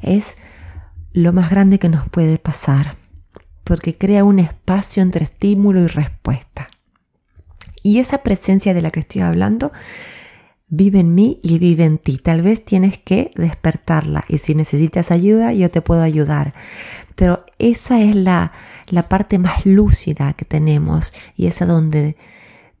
es 0.01 0.37
lo 1.11 1.33
más 1.33 1.49
grande 1.49 1.77
que 1.77 1.89
nos 1.89 2.07
puede 2.07 2.37
pasar, 2.37 2.95
porque 3.65 3.97
crea 3.97 4.23
un 4.23 4.39
espacio 4.39 5.03
entre 5.03 5.25
estímulo 5.25 5.81
y 5.81 5.87
respuesta. 5.87 6.69
Y 7.83 7.99
esa 7.99 8.19
presencia 8.19 8.73
de 8.73 8.81
la 8.81 8.91
que 8.91 9.01
estoy 9.01 9.21
hablando 9.21 9.71
vive 10.67 11.01
en 11.01 11.13
mí 11.13 11.39
y 11.43 11.59
vive 11.59 11.83
en 11.83 11.99
ti. 11.99 12.17
Tal 12.17 12.41
vez 12.41 12.65
tienes 12.65 12.97
que 12.97 13.31
despertarla 13.35 14.23
y 14.27 14.39
si 14.39 14.55
necesitas 14.55 15.11
ayuda, 15.11 15.53
yo 15.53 15.69
te 15.69 15.81
puedo 15.81 16.01
ayudar. 16.01 16.55
Pero 17.15 17.45
esa 17.59 18.01
es 18.01 18.15
la, 18.15 18.53
la 18.89 19.07
parte 19.07 19.37
más 19.37 19.65
lúcida 19.65 20.33
que 20.33 20.45
tenemos 20.45 21.13
y 21.35 21.45
es 21.45 21.61
a 21.61 21.67
donde 21.67 22.17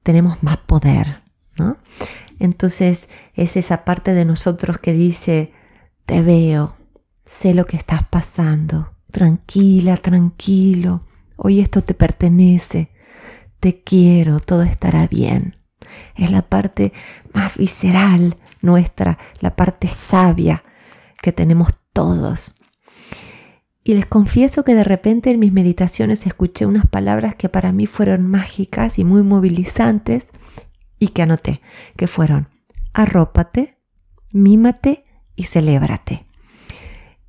tenemos 0.01 0.41
más 0.41 0.57
poder, 0.57 1.21
¿no? 1.55 1.77
Entonces 2.39 3.09
es 3.35 3.57
esa 3.57 3.85
parte 3.85 4.13
de 4.13 4.25
nosotros 4.25 4.79
que 4.79 4.93
dice, 4.93 5.53
te 6.05 6.21
veo, 6.21 6.75
sé 7.25 7.53
lo 7.53 7.65
que 7.65 7.77
estás 7.77 8.03
pasando, 8.07 8.95
tranquila, 9.11 9.97
tranquilo, 9.97 11.05
hoy 11.37 11.59
esto 11.59 11.83
te 11.83 11.93
pertenece, 11.93 12.89
te 13.63 13.81
quiero, 13.81 14.41
todo 14.41 14.63
estará 14.63 15.07
bien. 15.07 15.55
Es 16.17 16.29
la 16.31 16.41
parte 16.41 16.91
más 17.33 17.55
visceral 17.55 18.35
nuestra, 18.61 19.17
la 19.39 19.55
parte 19.55 19.87
sabia 19.87 20.65
que 21.21 21.31
tenemos 21.31 21.69
todos. 21.93 22.55
Y 23.81 23.93
les 23.93 24.05
confieso 24.05 24.65
que 24.65 24.75
de 24.75 24.83
repente 24.83 25.31
en 25.31 25.39
mis 25.39 25.53
meditaciones 25.53 26.27
escuché 26.27 26.65
unas 26.65 26.85
palabras 26.87 27.35
que 27.35 27.47
para 27.47 27.71
mí 27.71 27.85
fueron 27.85 28.27
mágicas 28.27 28.99
y 28.99 29.05
muy 29.05 29.23
movilizantes 29.23 30.27
y 30.99 31.09
que 31.09 31.21
anoté, 31.21 31.61
que 31.95 32.07
fueron 32.07 32.49
arrópate, 32.91 33.77
mímate 34.33 35.05
y 35.37 35.43
celébrate. 35.43 36.25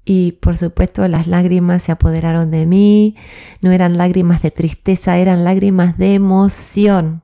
Y 0.05 0.33
por 0.33 0.59
supuesto 0.59 1.07
las 1.09 1.27
lágrimas 1.27 1.83
se 1.85 1.93
apoderaron 1.93 2.51
de 2.51 2.67
mí, 2.67 3.17
no 3.63 3.73
eran 3.73 3.97
lágrimas 3.97 4.43
de 4.43 4.51
tristeza, 4.51 5.17
eran 5.19 5.45
lágrimas 5.45 5.97
de 5.97 6.15
emoción. 6.15 7.23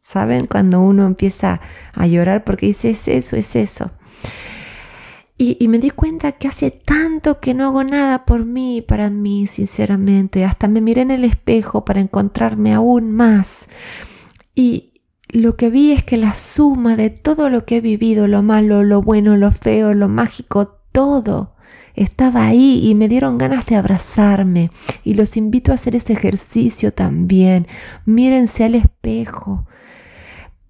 ¿Saben? 0.00 0.46
Cuando 0.46 0.80
uno 0.80 1.04
empieza 1.04 1.60
a 1.92 2.06
llorar 2.06 2.44
porque 2.44 2.66
dice, 2.66 2.90
es 2.90 3.08
eso, 3.08 3.36
es 3.36 3.56
eso. 3.56 3.90
Y, 5.38 5.56
y, 5.60 5.68
me 5.68 5.78
di 5.78 5.90
cuenta 5.90 6.32
que 6.32 6.48
hace 6.48 6.70
tanto 6.70 7.40
que 7.40 7.52
no 7.52 7.66
hago 7.66 7.84
nada 7.84 8.24
por 8.24 8.46
mí, 8.46 8.80
para 8.80 9.10
mí, 9.10 9.46
sinceramente. 9.46 10.44
Hasta 10.44 10.66
me 10.66 10.80
miré 10.80 11.02
en 11.02 11.10
el 11.10 11.24
espejo 11.24 11.84
para 11.84 12.00
encontrarme 12.00 12.72
aún 12.72 13.10
más. 13.10 13.68
Y 14.54 15.02
lo 15.28 15.56
que 15.56 15.70
vi 15.70 15.92
es 15.92 16.04
que 16.04 16.16
la 16.16 16.34
suma 16.34 16.96
de 16.96 17.10
todo 17.10 17.48
lo 17.48 17.66
que 17.66 17.78
he 17.78 17.80
vivido, 17.80 18.26
lo 18.28 18.42
malo, 18.42 18.82
lo 18.82 19.02
bueno, 19.02 19.36
lo 19.36 19.50
feo, 19.50 19.92
lo 19.92 20.08
mágico, 20.08 20.80
todo, 20.92 21.55
estaba 21.96 22.46
ahí 22.46 22.80
y 22.86 22.94
me 22.94 23.08
dieron 23.08 23.38
ganas 23.38 23.66
de 23.66 23.76
abrazarme. 23.76 24.70
Y 25.02 25.14
los 25.14 25.36
invito 25.36 25.72
a 25.72 25.76
hacer 25.76 25.96
ese 25.96 26.12
ejercicio 26.12 26.92
también. 26.92 27.66
Mírense 28.04 28.64
al 28.64 28.74
espejo. 28.74 29.66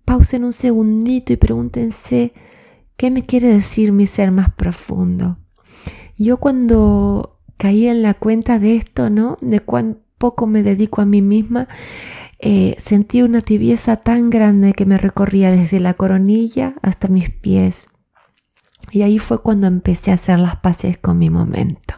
Pausen 0.04 0.44
un 0.44 0.52
segundito 0.52 1.32
y 1.32 1.36
pregúntense 1.36 2.32
qué 2.96 3.10
me 3.10 3.26
quiere 3.26 3.48
decir 3.48 3.92
mi 3.92 4.06
ser 4.06 4.30
más 4.30 4.50
profundo. 4.52 5.38
Yo 6.16 6.38
cuando 6.38 7.36
caí 7.56 7.88
en 7.88 8.02
la 8.02 8.14
cuenta 8.14 8.58
de 8.58 8.76
esto, 8.76 9.10
¿no? 9.10 9.36
De 9.40 9.60
cuán 9.60 9.98
poco 10.18 10.46
me 10.46 10.62
dedico 10.62 11.02
a 11.02 11.06
mí 11.06 11.20
misma, 11.22 11.68
eh, 12.38 12.74
sentí 12.78 13.22
una 13.22 13.40
tibieza 13.40 13.96
tan 13.96 14.30
grande 14.30 14.72
que 14.74 14.86
me 14.86 14.98
recorría 14.98 15.50
desde 15.50 15.80
la 15.80 15.94
coronilla 15.94 16.74
hasta 16.82 17.08
mis 17.08 17.30
pies. 17.30 17.88
Y 18.90 19.02
ahí 19.02 19.18
fue 19.18 19.42
cuando 19.42 19.66
empecé 19.66 20.10
a 20.10 20.14
hacer 20.14 20.38
las 20.38 20.56
paces 20.56 20.98
con 20.98 21.18
mi 21.18 21.30
momento. 21.30 21.94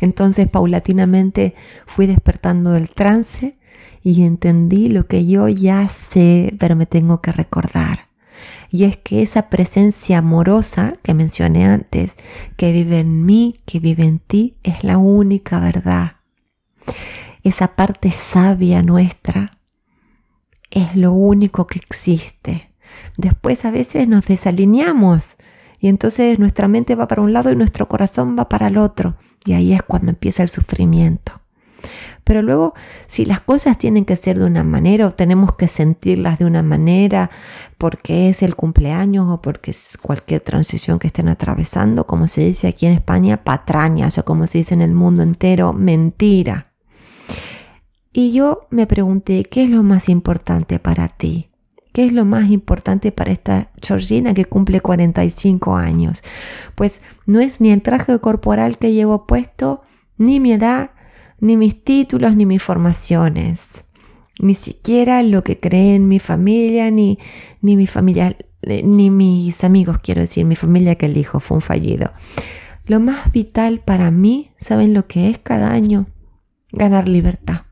Entonces 0.00 0.48
paulatinamente 0.48 1.54
fui 1.86 2.06
despertando 2.06 2.72
del 2.72 2.90
trance 2.90 3.58
y 4.02 4.22
entendí 4.22 4.88
lo 4.88 5.06
que 5.06 5.26
yo 5.26 5.48
ya 5.48 5.88
sé, 5.88 6.54
pero 6.58 6.76
me 6.76 6.86
tengo 6.86 7.22
que 7.22 7.32
recordar. 7.32 8.08
Y 8.70 8.84
es 8.84 8.96
que 8.96 9.22
esa 9.22 9.48
presencia 9.50 10.18
amorosa 10.18 10.94
que 11.02 11.14
mencioné 11.14 11.64
antes, 11.64 12.16
que 12.56 12.72
vive 12.72 12.98
en 12.98 13.24
mí, 13.24 13.56
que 13.64 13.78
vive 13.80 14.04
en 14.04 14.18
ti, 14.18 14.56
es 14.62 14.84
la 14.84 14.98
única 14.98 15.60
verdad. 15.60 16.16
Esa 17.42 17.76
parte 17.76 18.10
sabia 18.10 18.82
nuestra 18.82 19.58
es 20.70 20.96
lo 20.96 21.12
único 21.12 21.66
que 21.66 21.78
existe. 21.78 22.72
Después 23.16 23.64
a 23.64 23.70
veces 23.70 24.08
nos 24.08 24.26
desalineamos 24.26 25.36
y 25.84 25.88
entonces 25.88 26.38
nuestra 26.38 26.66
mente 26.66 26.94
va 26.94 27.06
para 27.06 27.20
un 27.20 27.34
lado 27.34 27.52
y 27.52 27.56
nuestro 27.56 27.88
corazón 27.88 28.38
va 28.38 28.48
para 28.48 28.68
el 28.68 28.78
otro. 28.78 29.16
Y 29.44 29.52
ahí 29.52 29.74
es 29.74 29.82
cuando 29.82 30.12
empieza 30.12 30.42
el 30.42 30.48
sufrimiento. 30.48 31.42
Pero 32.24 32.40
luego, 32.40 32.72
si 33.06 33.26
las 33.26 33.40
cosas 33.40 33.76
tienen 33.76 34.06
que 34.06 34.16
ser 34.16 34.38
de 34.38 34.46
una 34.46 34.64
manera 34.64 35.06
o 35.06 35.10
tenemos 35.10 35.56
que 35.56 35.68
sentirlas 35.68 36.38
de 36.38 36.46
una 36.46 36.62
manera 36.62 37.30
porque 37.76 38.30
es 38.30 38.42
el 38.42 38.56
cumpleaños 38.56 39.28
o 39.28 39.42
porque 39.42 39.72
es 39.72 39.98
cualquier 40.00 40.40
transición 40.40 40.98
que 40.98 41.08
estén 41.08 41.28
atravesando, 41.28 42.06
como 42.06 42.28
se 42.28 42.46
dice 42.46 42.66
aquí 42.66 42.86
en 42.86 42.94
España, 42.94 43.44
patrañas 43.44 44.16
o 44.16 44.24
como 44.24 44.46
se 44.46 44.56
dice 44.56 44.72
en 44.72 44.80
el 44.80 44.94
mundo 44.94 45.22
entero, 45.22 45.74
mentira. 45.74 46.72
Y 48.10 48.32
yo 48.32 48.68
me 48.70 48.86
pregunté, 48.86 49.44
¿qué 49.44 49.64
es 49.64 49.68
lo 49.68 49.82
más 49.82 50.08
importante 50.08 50.78
para 50.78 51.08
ti? 51.08 51.50
¿Qué 51.94 52.04
es 52.04 52.12
lo 52.12 52.24
más 52.24 52.50
importante 52.50 53.12
para 53.12 53.30
esta 53.30 53.70
Georgina 53.80 54.34
que 54.34 54.46
cumple 54.46 54.80
45 54.80 55.76
años? 55.76 56.24
Pues 56.74 57.02
no 57.24 57.38
es 57.38 57.60
ni 57.60 57.70
el 57.70 57.82
traje 57.82 58.18
corporal 58.18 58.78
que 58.78 58.92
llevo 58.92 59.28
puesto, 59.28 59.82
ni 60.18 60.40
mi 60.40 60.52
edad, 60.54 60.90
ni 61.38 61.56
mis 61.56 61.84
títulos, 61.84 62.34
ni 62.34 62.46
mis 62.46 62.60
formaciones. 62.60 63.84
Ni 64.40 64.54
siquiera 64.54 65.22
lo 65.22 65.44
que 65.44 65.60
creen 65.60 66.08
mi 66.08 66.18
familia, 66.18 66.90
ni, 66.90 67.20
ni 67.60 67.76
mi 67.76 67.86
familia, 67.86 68.36
ni 68.66 69.10
mis 69.10 69.62
amigos, 69.62 69.98
quiero 70.02 70.22
decir, 70.22 70.44
mi 70.44 70.56
familia 70.56 70.96
que 70.96 71.06
el 71.06 71.16
hijo 71.16 71.38
fue 71.38 71.58
un 71.58 71.60
fallido. 71.60 72.10
Lo 72.86 72.98
más 72.98 73.30
vital 73.30 73.78
para 73.78 74.10
mí, 74.10 74.50
¿saben 74.56 74.94
lo 74.94 75.06
que 75.06 75.30
es 75.30 75.38
cada 75.38 75.70
año? 75.70 76.06
Ganar 76.72 77.06
libertad. 77.06 77.66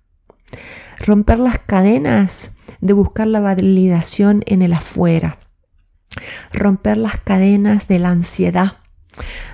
Romper 1.04 1.40
las 1.40 1.58
cadenas 1.58 2.58
de 2.80 2.92
buscar 2.92 3.26
la 3.26 3.40
validación 3.40 4.42
en 4.46 4.62
el 4.62 4.72
afuera, 4.72 5.38
romper 6.52 6.96
las 6.96 7.18
cadenas 7.18 7.88
de 7.88 7.98
la 7.98 8.10
ansiedad, 8.10 8.78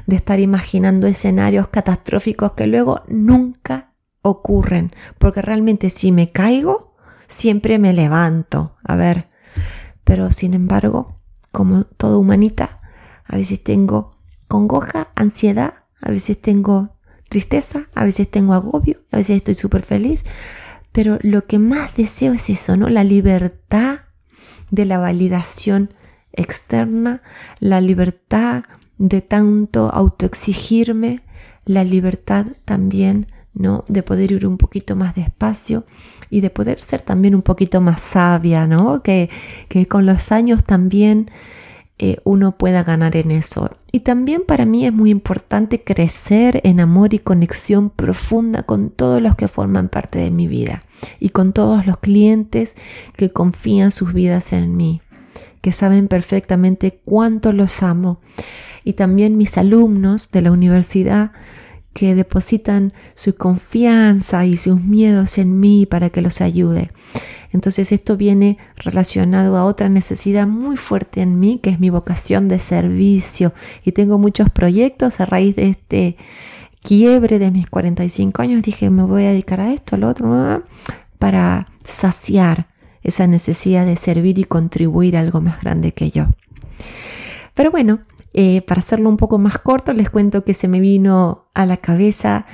de 0.06 0.16
estar 0.16 0.40
imaginando 0.40 1.06
escenarios 1.06 1.68
catastróficos 1.68 2.52
que 2.52 2.66
luego 2.66 3.02
nunca 3.08 3.94
ocurren, 4.22 4.92
porque 5.18 5.42
realmente 5.42 5.90
si 5.90 6.12
me 6.12 6.30
caigo, 6.30 6.96
siempre 7.28 7.78
me 7.78 7.92
levanto, 7.92 8.76
a 8.84 8.96
ver, 8.96 9.28
pero 10.04 10.30
sin 10.30 10.54
embargo, 10.54 11.20
como 11.52 11.84
toda 11.84 12.18
humanita, 12.18 12.78
a 13.24 13.36
veces 13.36 13.62
tengo 13.62 14.14
congoja, 14.48 15.12
ansiedad, 15.14 15.84
a 16.00 16.10
veces 16.10 16.40
tengo 16.40 16.96
tristeza, 17.28 17.88
a 17.94 18.04
veces 18.04 18.30
tengo 18.30 18.54
agobio, 18.54 19.00
a 19.12 19.18
veces 19.18 19.36
estoy 19.36 19.54
súper 19.54 19.82
feliz, 19.82 20.24
pero 20.98 21.16
lo 21.22 21.46
que 21.46 21.60
más 21.60 21.94
deseo 21.94 22.32
es 22.32 22.50
eso, 22.50 22.76
¿no? 22.76 22.88
La 22.88 23.04
libertad 23.04 24.00
de 24.72 24.84
la 24.84 24.98
validación 24.98 25.90
externa, 26.32 27.22
la 27.60 27.80
libertad 27.80 28.64
de 28.98 29.20
tanto 29.20 29.90
autoexigirme, 29.94 31.20
la 31.64 31.84
libertad 31.84 32.46
también, 32.64 33.28
¿no? 33.54 33.84
De 33.86 34.02
poder 34.02 34.32
ir 34.32 34.44
un 34.44 34.58
poquito 34.58 34.96
más 34.96 35.14
despacio 35.14 35.84
y 36.30 36.40
de 36.40 36.50
poder 36.50 36.80
ser 36.80 37.00
también 37.02 37.36
un 37.36 37.42
poquito 37.42 37.80
más 37.80 38.00
sabia, 38.00 38.66
¿no? 38.66 39.00
Que, 39.04 39.30
que 39.68 39.86
con 39.86 40.04
los 40.04 40.32
años 40.32 40.64
también 40.64 41.30
eh, 42.00 42.18
uno 42.22 42.56
pueda 42.56 42.84
ganar 42.84 43.16
en 43.16 43.32
eso. 43.32 43.70
Y 43.90 44.00
también 44.00 44.42
para 44.46 44.66
mí 44.66 44.86
es 44.86 44.92
muy 44.92 45.10
importante 45.10 45.82
crecer 45.82 46.60
en 46.62 46.78
amor 46.78 47.12
y 47.12 47.18
conexión 47.18 47.90
profunda 47.90 48.62
con 48.62 48.90
todos 48.90 49.20
los 49.20 49.34
que 49.34 49.48
forman 49.48 49.88
parte 49.88 50.18
de 50.18 50.30
mi 50.30 50.46
vida 50.46 50.82
y 51.18 51.30
con 51.30 51.52
todos 51.52 51.86
los 51.86 51.98
clientes 51.98 52.76
que 53.16 53.32
confían 53.32 53.90
sus 53.90 54.12
vidas 54.12 54.52
en 54.52 54.76
mí, 54.76 55.02
que 55.60 55.72
saben 55.72 56.06
perfectamente 56.06 57.00
cuánto 57.04 57.52
los 57.52 57.82
amo. 57.82 58.20
Y 58.84 58.92
también 58.92 59.36
mis 59.36 59.58
alumnos 59.58 60.30
de 60.30 60.42
la 60.42 60.52
universidad 60.52 61.32
que 61.92 62.14
depositan 62.14 62.92
su 63.14 63.34
confianza 63.36 64.46
y 64.46 64.56
sus 64.56 64.80
miedos 64.80 65.38
en 65.38 65.58
mí 65.58 65.86
para 65.86 66.10
que 66.10 66.22
los 66.22 66.40
ayude. 66.40 66.90
Entonces 67.52 67.92
esto 67.92 68.16
viene 68.16 68.58
relacionado 68.76 69.56
a 69.56 69.64
otra 69.64 69.88
necesidad 69.88 70.46
muy 70.46 70.76
fuerte 70.76 71.22
en 71.22 71.38
mí, 71.38 71.60
que 71.62 71.70
es 71.70 71.80
mi 71.80 71.90
vocación 71.90 72.48
de 72.48 72.58
servicio. 72.58 73.52
Y 73.84 73.92
tengo 73.92 74.18
muchos 74.18 74.50
proyectos 74.50 75.20
a 75.20 75.26
raíz 75.26 75.56
de 75.56 75.68
este 75.68 76.16
quiebre 76.82 77.38
de 77.38 77.50
mis 77.50 77.68
45 77.68 78.42
años. 78.42 78.62
Dije, 78.62 78.90
me 78.90 79.02
voy 79.02 79.24
a 79.24 79.30
dedicar 79.30 79.60
a 79.60 79.72
esto, 79.72 79.96
al 79.96 80.04
otro, 80.04 80.62
para 81.18 81.66
saciar 81.82 82.68
esa 83.02 83.26
necesidad 83.26 83.86
de 83.86 83.96
servir 83.96 84.38
y 84.38 84.44
contribuir 84.44 85.16
a 85.16 85.20
algo 85.20 85.40
más 85.40 85.60
grande 85.62 85.92
que 85.92 86.10
yo. 86.10 86.26
Pero 87.54 87.70
bueno, 87.70 87.98
eh, 88.34 88.62
para 88.62 88.80
hacerlo 88.80 89.08
un 89.08 89.16
poco 89.16 89.38
más 89.38 89.58
corto, 89.58 89.92
les 89.92 90.10
cuento 90.10 90.44
que 90.44 90.54
se 90.54 90.68
me 90.68 90.80
vino 90.80 91.48
a 91.54 91.66
la 91.66 91.78
cabeza 91.78 92.46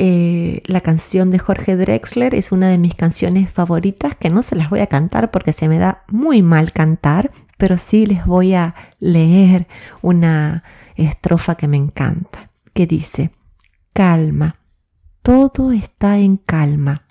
eh, 0.00 0.62
la 0.66 0.80
canción 0.80 1.32
de 1.32 1.40
Jorge 1.40 1.76
Drexler. 1.76 2.34
Es 2.34 2.52
una 2.52 2.68
de 2.68 2.78
mis 2.78 2.94
canciones 2.94 3.50
favoritas 3.50 4.14
que 4.14 4.30
no 4.30 4.42
se 4.42 4.54
las 4.54 4.70
voy 4.70 4.78
a 4.78 4.86
cantar 4.86 5.32
porque 5.32 5.52
se 5.52 5.68
me 5.68 5.78
da 5.78 6.04
muy 6.08 6.40
mal 6.40 6.72
cantar, 6.72 7.32
pero 7.56 7.76
sí 7.76 8.06
les 8.06 8.24
voy 8.24 8.54
a 8.54 8.76
leer 9.00 9.66
una 10.00 10.62
estrofa 10.94 11.56
que 11.56 11.66
me 11.66 11.76
encanta, 11.76 12.50
que 12.72 12.86
dice, 12.86 13.32
calma, 13.92 14.60
todo 15.22 15.72
está 15.72 16.18
en 16.18 16.36
calma, 16.36 17.06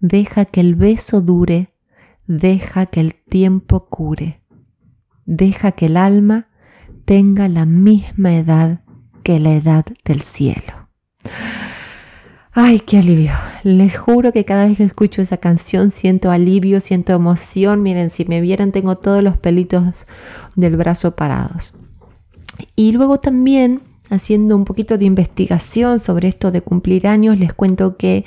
deja 0.00 0.44
que 0.44 0.60
el 0.60 0.74
beso 0.74 1.20
dure, 1.20 1.72
deja 2.26 2.86
que 2.86 3.00
el 3.00 3.14
tiempo 3.14 3.86
cure, 3.86 4.40
deja 5.24 5.72
que 5.72 5.86
el 5.86 5.96
alma 5.96 6.47
tenga 7.08 7.48
la 7.48 7.64
misma 7.64 8.36
edad 8.36 8.80
que 9.22 9.40
la 9.40 9.54
edad 9.54 9.86
del 10.04 10.20
cielo. 10.20 10.90
Ay, 12.52 12.80
qué 12.80 12.98
alivio. 12.98 13.32
Les 13.62 13.96
juro 13.96 14.30
que 14.30 14.44
cada 14.44 14.66
vez 14.66 14.76
que 14.76 14.84
escucho 14.84 15.22
esa 15.22 15.38
canción 15.38 15.90
siento 15.90 16.30
alivio, 16.30 16.82
siento 16.82 17.14
emoción. 17.14 17.80
Miren, 17.80 18.10
si 18.10 18.26
me 18.26 18.42
vieran 18.42 18.72
tengo 18.72 18.98
todos 18.98 19.24
los 19.24 19.38
pelitos 19.38 20.06
del 20.54 20.76
brazo 20.76 21.16
parados. 21.16 21.72
Y 22.76 22.92
luego 22.92 23.18
también 23.18 23.80
haciendo 24.10 24.56
un 24.56 24.64
poquito 24.64 24.98
de 24.98 25.04
investigación 25.04 25.98
sobre 25.98 26.28
esto 26.28 26.50
de 26.50 26.62
cumplir 26.62 27.06
años, 27.06 27.38
les 27.38 27.52
cuento 27.52 27.96
que 27.96 28.24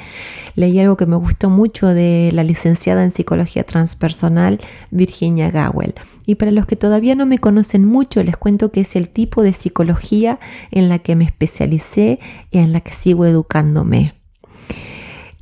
leí 0.55 0.79
algo 0.79 0.97
que 0.97 1.05
me 1.05 1.15
gustó 1.15 1.49
mucho 1.49 1.87
de 1.87 2.31
la 2.33 2.43
licenciada 2.43 3.03
en 3.03 3.11
psicología 3.11 3.63
transpersonal 3.63 4.59
Virginia 4.91 5.51
Gowell. 5.51 5.93
Y 6.25 6.35
para 6.35 6.51
los 6.51 6.65
que 6.65 6.75
todavía 6.75 7.15
no 7.15 7.25
me 7.25 7.39
conocen 7.39 7.85
mucho, 7.85 8.23
les 8.23 8.37
cuento 8.37 8.71
que 8.71 8.81
es 8.81 8.95
el 8.95 9.09
tipo 9.09 9.41
de 9.41 9.53
psicología 9.53 10.39
en 10.71 10.89
la 10.89 10.99
que 10.99 11.15
me 11.15 11.25
especialicé 11.25 12.19
y 12.51 12.59
en 12.59 12.73
la 12.73 12.81
que 12.81 12.91
sigo 12.91 13.25
educándome. 13.25 14.13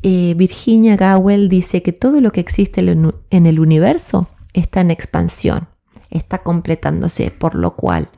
Eh, 0.01 0.33
Virginia 0.37 0.95
Gowell 0.95 1.49
dice 1.49 1.81
que 1.81 1.91
todo 1.91 2.21
lo 2.21 2.31
que 2.31 2.39
existe 2.39 2.79
en 2.81 3.45
el 3.45 3.59
universo 3.59 4.27
está 4.53 4.81
en 4.81 4.91
expansión, 4.91 5.67
está 6.09 6.37
completándose, 6.39 7.31
por 7.31 7.55
lo 7.55 7.75
cual 7.75 8.09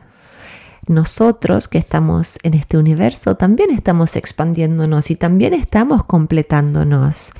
nosotros 0.88 1.68
que 1.68 1.78
estamos 1.78 2.38
en 2.44 2.54
este 2.54 2.78
universo 2.78 3.36
también 3.36 3.70
estamos 3.70 4.16
expandiéndonos 4.16 5.12
y 5.12 5.16
también 5.16 5.54
estamos 5.54 6.04
completándonos. 6.06 7.34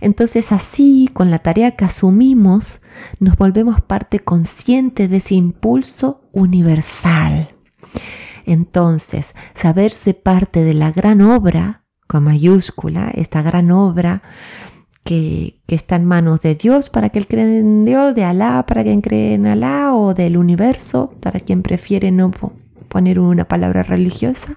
Entonces 0.00 0.52
así, 0.52 1.08
con 1.12 1.30
la 1.30 1.38
tarea 1.38 1.76
que 1.76 1.84
asumimos, 1.84 2.80
nos 3.18 3.36
volvemos 3.36 3.80
parte 3.80 4.18
consciente 4.18 5.08
de 5.08 5.18
ese 5.18 5.36
impulso 5.36 6.22
universal. 6.32 7.54
Entonces, 8.46 9.34
saberse 9.54 10.14
parte 10.14 10.64
de 10.64 10.74
la 10.74 10.90
gran 10.90 11.20
obra 11.20 11.84
con 12.06 12.24
mayúscula, 12.24 13.10
esta 13.14 13.42
gran 13.42 13.70
obra 13.70 14.22
que, 15.04 15.60
está 15.68 15.96
en 15.96 16.04
manos 16.04 16.40
de 16.40 16.56
Dios 16.56 16.90
para 16.90 17.10
que 17.10 17.20
él 17.20 17.26
cree 17.26 17.58
en 17.60 17.84
Dios, 17.84 18.14
de 18.14 18.24
Alá 18.24 18.64
para 18.66 18.82
quien 18.82 19.00
cree 19.00 19.34
en 19.34 19.46
Alá 19.46 19.94
o 19.94 20.14
del 20.14 20.36
universo 20.36 21.14
para 21.20 21.38
quien 21.38 21.62
prefiere 21.62 22.10
no 22.10 22.32
poner 22.90 23.18
una 23.18 23.48
palabra 23.48 23.82
religiosa. 23.82 24.56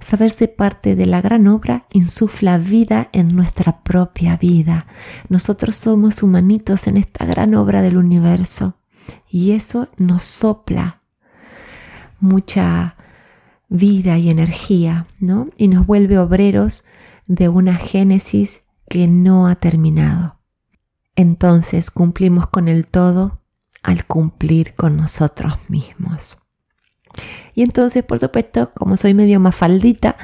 Saberse 0.00 0.48
parte 0.48 0.96
de 0.96 1.04
la 1.04 1.20
gran 1.20 1.46
obra 1.46 1.86
insufla 1.92 2.56
vida 2.56 3.10
en 3.12 3.36
nuestra 3.36 3.82
propia 3.82 4.38
vida. 4.38 4.86
Nosotros 5.28 5.74
somos 5.74 6.22
humanitos 6.22 6.86
en 6.86 6.96
esta 6.96 7.26
gran 7.26 7.54
obra 7.54 7.82
del 7.82 7.98
universo 7.98 8.78
y 9.28 9.52
eso 9.52 9.88
nos 9.98 10.22
sopla 10.22 11.02
mucha 12.18 12.96
vida 13.68 14.16
y 14.16 14.30
energía, 14.30 15.06
¿no? 15.18 15.48
Y 15.58 15.68
nos 15.68 15.86
vuelve 15.86 16.18
obreros 16.18 16.84
de 17.26 17.48
una 17.48 17.76
génesis 17.76 18.62
que 18.88 19.06
no 19.06 19.46
ha 19.46 19.56
terminado. 19.56 20.38
Entonces 21.14 21.90
cumplimos 21.90 22.46
con 22.48 22.68
el 22.68 22.86
todo 22.86 23.42
al 23.82 24.06
cumplir 24.06 24.74
con 24.74 24.96
nosotros 24.96 25.58
mismos. 25.68 26.39
Y 27.54 27.62
entonces, 27.62 28.04
por 28.04 28.18
supuesto, 28.18 28.70
como 28.74 28.96
soy 28.96 29.14
medio 29.14 29.40
mafaldita, 29.40 30.16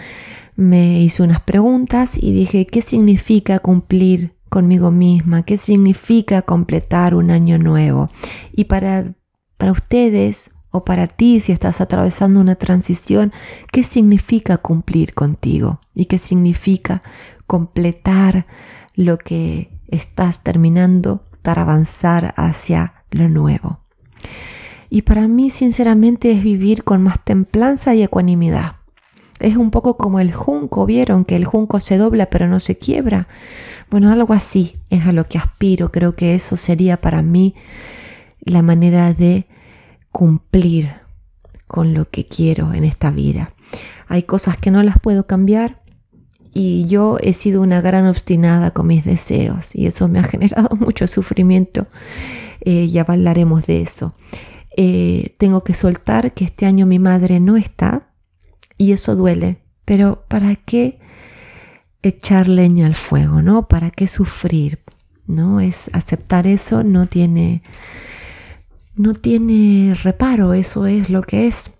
me 0.56 1.00
hice 1.02 1.22
unas 1.22 1.40
preguntas 1.40 2.18
y 2.20 2.32
dije, 2.32 2.66
¿qué 2.66 2.82
significa 2.82 3.58
cumplir 3.58 4.34
conmigo 4.48 4.90
misma? 4.90 5.42
¿Qué 5.42 5.56
significa 5.56 6.42
completar 6.42 7.14
un 7.14 7.30
año 7.30 7.58
nuevo? 7.58 8.08
Y 8.52 8.64
para, 8.64 9.14
para 9.58 9.72
ustedes, 9.72 10.52
o 10.70 10.84
para 10.84 11.06
ti 11.06 11.40
si 11.40 11.52
estás 11.52 11.80
atravesando 11.80 12.40
una 12.40 12.54
transición, 12.54 13.32
qué 13.72 13.82
significa 13.82 14.58
cumplir 14.58 15.14
contigo 15.14 15.80
y 15.94 16.06
qué 16.06 16.18
significa 16.18 17.02
completar 17.46 18.46
lo 18.94 19.18
que 19.18 19.70
estás 19.88 20.42
terminando 20.42 21.24
para 21.42 21.62
avanzar 21.62 22.34
hacia 22.36 23.04
lo 23.10 23.28
nuevo. 23.28 23.80
Y 24.90 25.02
para 25.02 25.28
mí, 25.28 25.50
sinceramente, 25.50 26.32
es 26.32 26.42
vivir 26.42 26.84
con 26.84 27.02
más 27.02 27.22
templanza 27.24 27.94
y 27.94 28.02
ecuanimidad. 28.02 28.76
Es 29.40 29.56
un 29.56 29.70
poco 29.70 29.96
como 29.96 30.20
el 30.20 30.32
junco, 30.32 30.86
¿vieron? 30.86 31.24
Que 31.24 31.36
el 31.36 31.44
junco 31.44 31.78
se 31.80 31.98
dobla 31.98 32.26
pero 32.26 32.48
no 32.48 32.58
se 32.60 32.78
quiebra. 32.78 33.28
Bueno, 33.90 34.10
algo 34.10 34.32
así 34.32 34.74
es 34.88 35.06
a 35.06 35.12
lo 35.12 35.24
que 35.24 35.38
aspiro. 35.38 35.92
Creo 35.92 36.16
que 36.16 36.34
eso 36.34 36.56
sería 36.56 37.00
para 37.00 37.22
mí 37.22 37.54
la 38.40 38.62
manera 38.62 39.12
de 39.12 39.46
cumplir 40.10 40.90
con 41.66 41.92
lo 41.92 42.08
que 42.08 42.26
quiero 42.26 42.72
en 42.72 42.84
esta 42.84 43.10
vida. 43.10 43.52
Hay 44.08 44.22
cosas 44.22 44.56
que 44.56 44.70
no 44.70 44.82
las 44.82 44.98
puedo 44.98 45.26
cambiar 45.26 45.82
y 46.54 46.86
yo 46.86 47.18
he 47.20 47.34
sido 47.34 47.60
una 47.60 47.82
gran 47.82 48.06
obstinada 48.06 48.70
con 48.70 48.86
mis 48.86 49.04
deseos 49.04 49.74
y 49.74 49.86
eso 49.86 50.08
me 50.08 50.20
ha 50.20 50.22
generado 50.24 50.74
mucho 50.76 51.06
sufrimiento. 51.06 51.86
Eh, 52.60 52.88
ya 52.88 53.02
hablaremos 53.02 53.66
de 53.66 53.82
eso. 53.82 54.14
Eh, 54.78 55.34
tengo 55.38 55.64
que 55.64 55.72
soltar 55.72 56.34
que 56.34 56.44
este 56.44 56.66
año 56.66 56.84
mi 56.84 56.98
madre 56.98 57.40
no 57.40 57.56
está 57.56 58.10
y 58.76 58.92
eso 58.92 59.16
duele, 59.16 59.62
pero 59.86 60.24
¿para 60.28 60.54
qué 60.54 60.98
echar 62.02 62.46
leña 62.46 62.86
al 62.86 62.94
fuego, 62.94 63.40
no? 63.40 63.68
¿Para 63.68 63.90
qué 63.90 64.06
sufrir? 64.06 64.80
¿No? 65.26 65.60
Es 65.60 65.90
aceptar 65.94 66.46
eso 66.46 66.84
no 66.84 67.06
tiene 67.06 67.62
no 68.96 69.12
tiene 69.12 69.94
reparo, 69.94 70.54
eso 70.54 70.86
es 70.86 71.10
lo 71.10 71.22
que 71.22 71.46
es. 71.46 71.72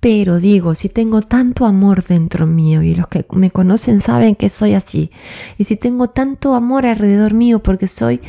Pero 0.00 0.38
digo, 0.38 0.74
si 0.74 0.88
tengo 0.88 1.22
tanto 1.22 1.64
amor 1.64 2.04
dentro 2.04 2.46
mío 2.46 2.82
y 2.82 2.94
los 2.94 3.08
que 3.08 3.24
me 3.32 3.50
conocen 3.50 4.00
saben 4.00 4.36
que 4.36 4.48
soy 4.48 4.74
así, 4.74 5.10
y 5.58 5.64
si 5.64 5.76
tengo 5.76 6.10
tanto 6.10 6.54
amor 6.54 6.86
alrededor 6.86 7.34
mío 7.34 7.62
porque 7.62 7.88
soy 7.88 8.20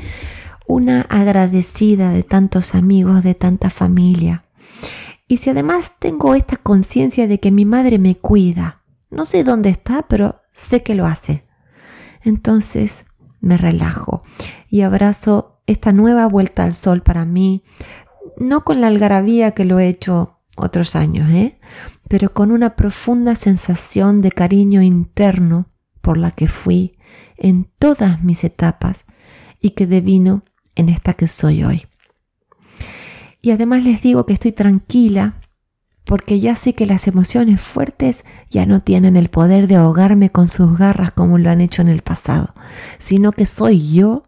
una 0.67 1.01
agradecida 1.01 2.09
de 2.11 2.23
tantos 2.23 2.75
amigos, 2.75 3.23
de 3.23 3.35
tanta 3.35 3.69
familia, 3.69 4.41
Y 5.27 5.37
si 5.37 5.49
además 5.49 5.93
tengo 5.97 6.35
esta 6.35 6.55
conciencia 6.55 7.27
de 7.27 7.39
que 7.39 7.51
mi 7.51 7.65
madre 7.65 7.97
me 7.97 8.15
cuida, 8.15 8.83
no 9.09 9.25
sé 9.25 9.43
dónde 9.43 9.69
está, 9.69 10.05
pero 10.07 10.35
sé 10.53 10.83
que 10.83 10.93
lo 10.93 11.07
hace. 11.07 11.45
Entonces 12.21 13.05
me 13.39 13.57
relajo 13.57 14.21
y 14.69 14.81
abrazo 14.81 15.61
esta 15.65 15.93
nueva 15.93 16.27
vuelta 16.27 16.63
al 16.63 16.75
sol 16.75 17.01
para 17.01 17.25
mí, 17.25 17.63
no 18.37 18.63
con 18.63 18.81
la 18.81 18.87
algarabía 18.87 19.51
que 19.51 19.65
lo 19.65 19.79
he 19.79 19.87
hecho 19.87 20.39
otros 20.57 20.95
años, 20.95 21.29
¿eh? 21.31 21.59
pero 22.07 22.33
con 22.33 22.51
una 22.51 22.75
profunda 22.75 23.35
sensación 23.35 24.21
de 24.21 24.31
cariño 24.31 24.81
interno 24.81 25.69
por 26.01 26.17
la 26.17 26.31
que 26.31 26.47
fui 26.47 26.97
en 27.37 27.69
todas 27.79 28.23
mis 28.23 28.43
etapas 28.43 29.05
y 29.59 29.71
que 29.71 29.87
devino 29.87 30.43
en 30.75 30.89
esta 30.89 31.13
que 31.13 31.27
soy 31.27 31.63
hoy. 31.63 31.85
Y 33.41 33.51
además 33.51 33.83
les 33.83 34.01
digo 34.01 34.25
que 34.25 34.33
estoy 34.33 34.51
tranquila 34.51 35.35
porque 36.05 36.39
ya 36.39 36.55
sé 36.55 36.73
que 36.73 36.85
las 36.85 37.07
emociones 37.07 37.61
fuertes 37.61 38.25
ya 38.49 38.65
no 38.65 38.81
tienen 38.81 39.17
el 39.17 39.29
poder 39.29 39.67
de 39.67 39.75
ahogarme 39.75 40.29
con 40.29 40.47
sus 40.47 40.77
garras 40.77 41.11
como 41.11 41.37
lo 41.37 41.49
han 41.49 41.61
hecho 41.61 41.81
en 41.81 41.89
el 41.89 42.01
pasado, 42.01 42.53
sino 42.99 43.31
que 43.31 43.45
soy 43.45 43.91
yo 43.91 44.23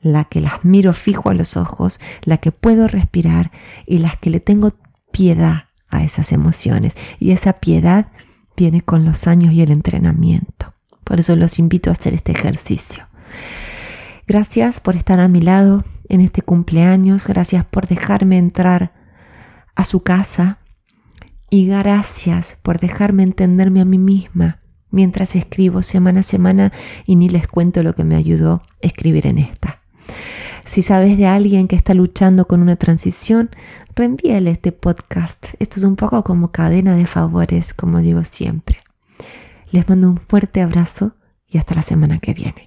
la 0.00 0.24
que 0.24 0.40
las 0.40 0.64
miro 0.64 0.92
fijo 0.92 1.30
a 1.30 1.34
los 1.34 1.56
ojos, 1.56 2.00
la 2.22 2.36
que 2.36 2.52
puedo 2.52 2.86
respirar 2.86 3.50
y 3.86 3.98
las 3.98 4.16
que 4.18 4.30
le 4.30 4.40
tengo 4.40 4.72
piedad 5.10 5.64
a 5.90 6.04
esas 6.04 6.32
emociones. 6.32 6.94
Y 7.18 7.30
esa 7.30 7.54
piedad 7.54 8.08
viene 8.56 8.82
con 8.82 9.04
los 9.04 9.26
años 9.26 9.52
y 9.52 9.62
el 9.62 9.70
entrenamiento. 9.70 10.74
Por 11.02 11.20
eso 11.20 11.34
los 11.36 11.58
invito 11.58 11.90
a 11.90 11.94
hacer 11.94 12.14
este 12.14 12.32
ejercicio. 12.32 13.06
Gracias 14.26 14.80
por 14.80 14.96
estar 14.96 15.20
a 15.20 15.28
mi 15.28 15.40
lado 15.40 15.84
en 16.08 16.20
este 16.20 16.42
cumpleaños, 16.42 17.28
gracias 17.28 17.64
por 17.64 17.86
dejarme 17.86 18.38
entrar 18.38 18.92
a 19.76 19.84
su 19.84 20.02
casa 20.02 20.58
y 21.48 21.68
gracias 21.68 22.58
por 22.60 22.80
dejarme 22.80 23.22
entenderme 23.22 23.80
a 23.80 23.84
mí 23.84 23.98
misma 23.98 24.60
mientras 24.90 25.36
escribo 25.36 25.82
semana 25.82 26.20
a 26.20 26.22
semana 26.24 26.72
y 27.06 27.14
ni 27.14 27.28
les 27.28 27.46
cuento 27.46 27.84
lo 27.84 27.94
que 27.94 28.02
me 28.02 28.16
ayudó 28.16 28.62
a 28.82 28.86
escribir 28.86 29.28
en 29.28 29.38
esta. 29.38 29.80
Si 30.64 30.82
sabes 30.82 31.16
de 31.16 31.26
alguien 31.26 31.68
que 31.68 31.76
está 31.76 31.94
luchando 31.94 32.48
con 32.48 32.60
una 32.60 32.74
transición, 32.74 33.50
reenvíale 33.94 34.50
este 34.50 34.72
podcast. 34.72 35.54
Esto 35.60 35.78
es 35.78 35.84
un 35.84 35.94
poco 35.94 36.24
como 36.24 36.48
cadena 36.48 36.96
de 36.96 37.06
favores, 37.06 37.74
como 37.74 38.00
digo 38.00 38.24
siempre. 38.24 38.78
Les 39.70 39.88
mando 39.88 40.08
un 40.08 40.16
fuerte 40.16 40.62
abrazo 40.62 41.14
y 41.46 41.58
hasta 41.58 41.76
la 41.76 41.82
semana 41.82 42.18
que 42.18 42.34
viene. 42.34 42.65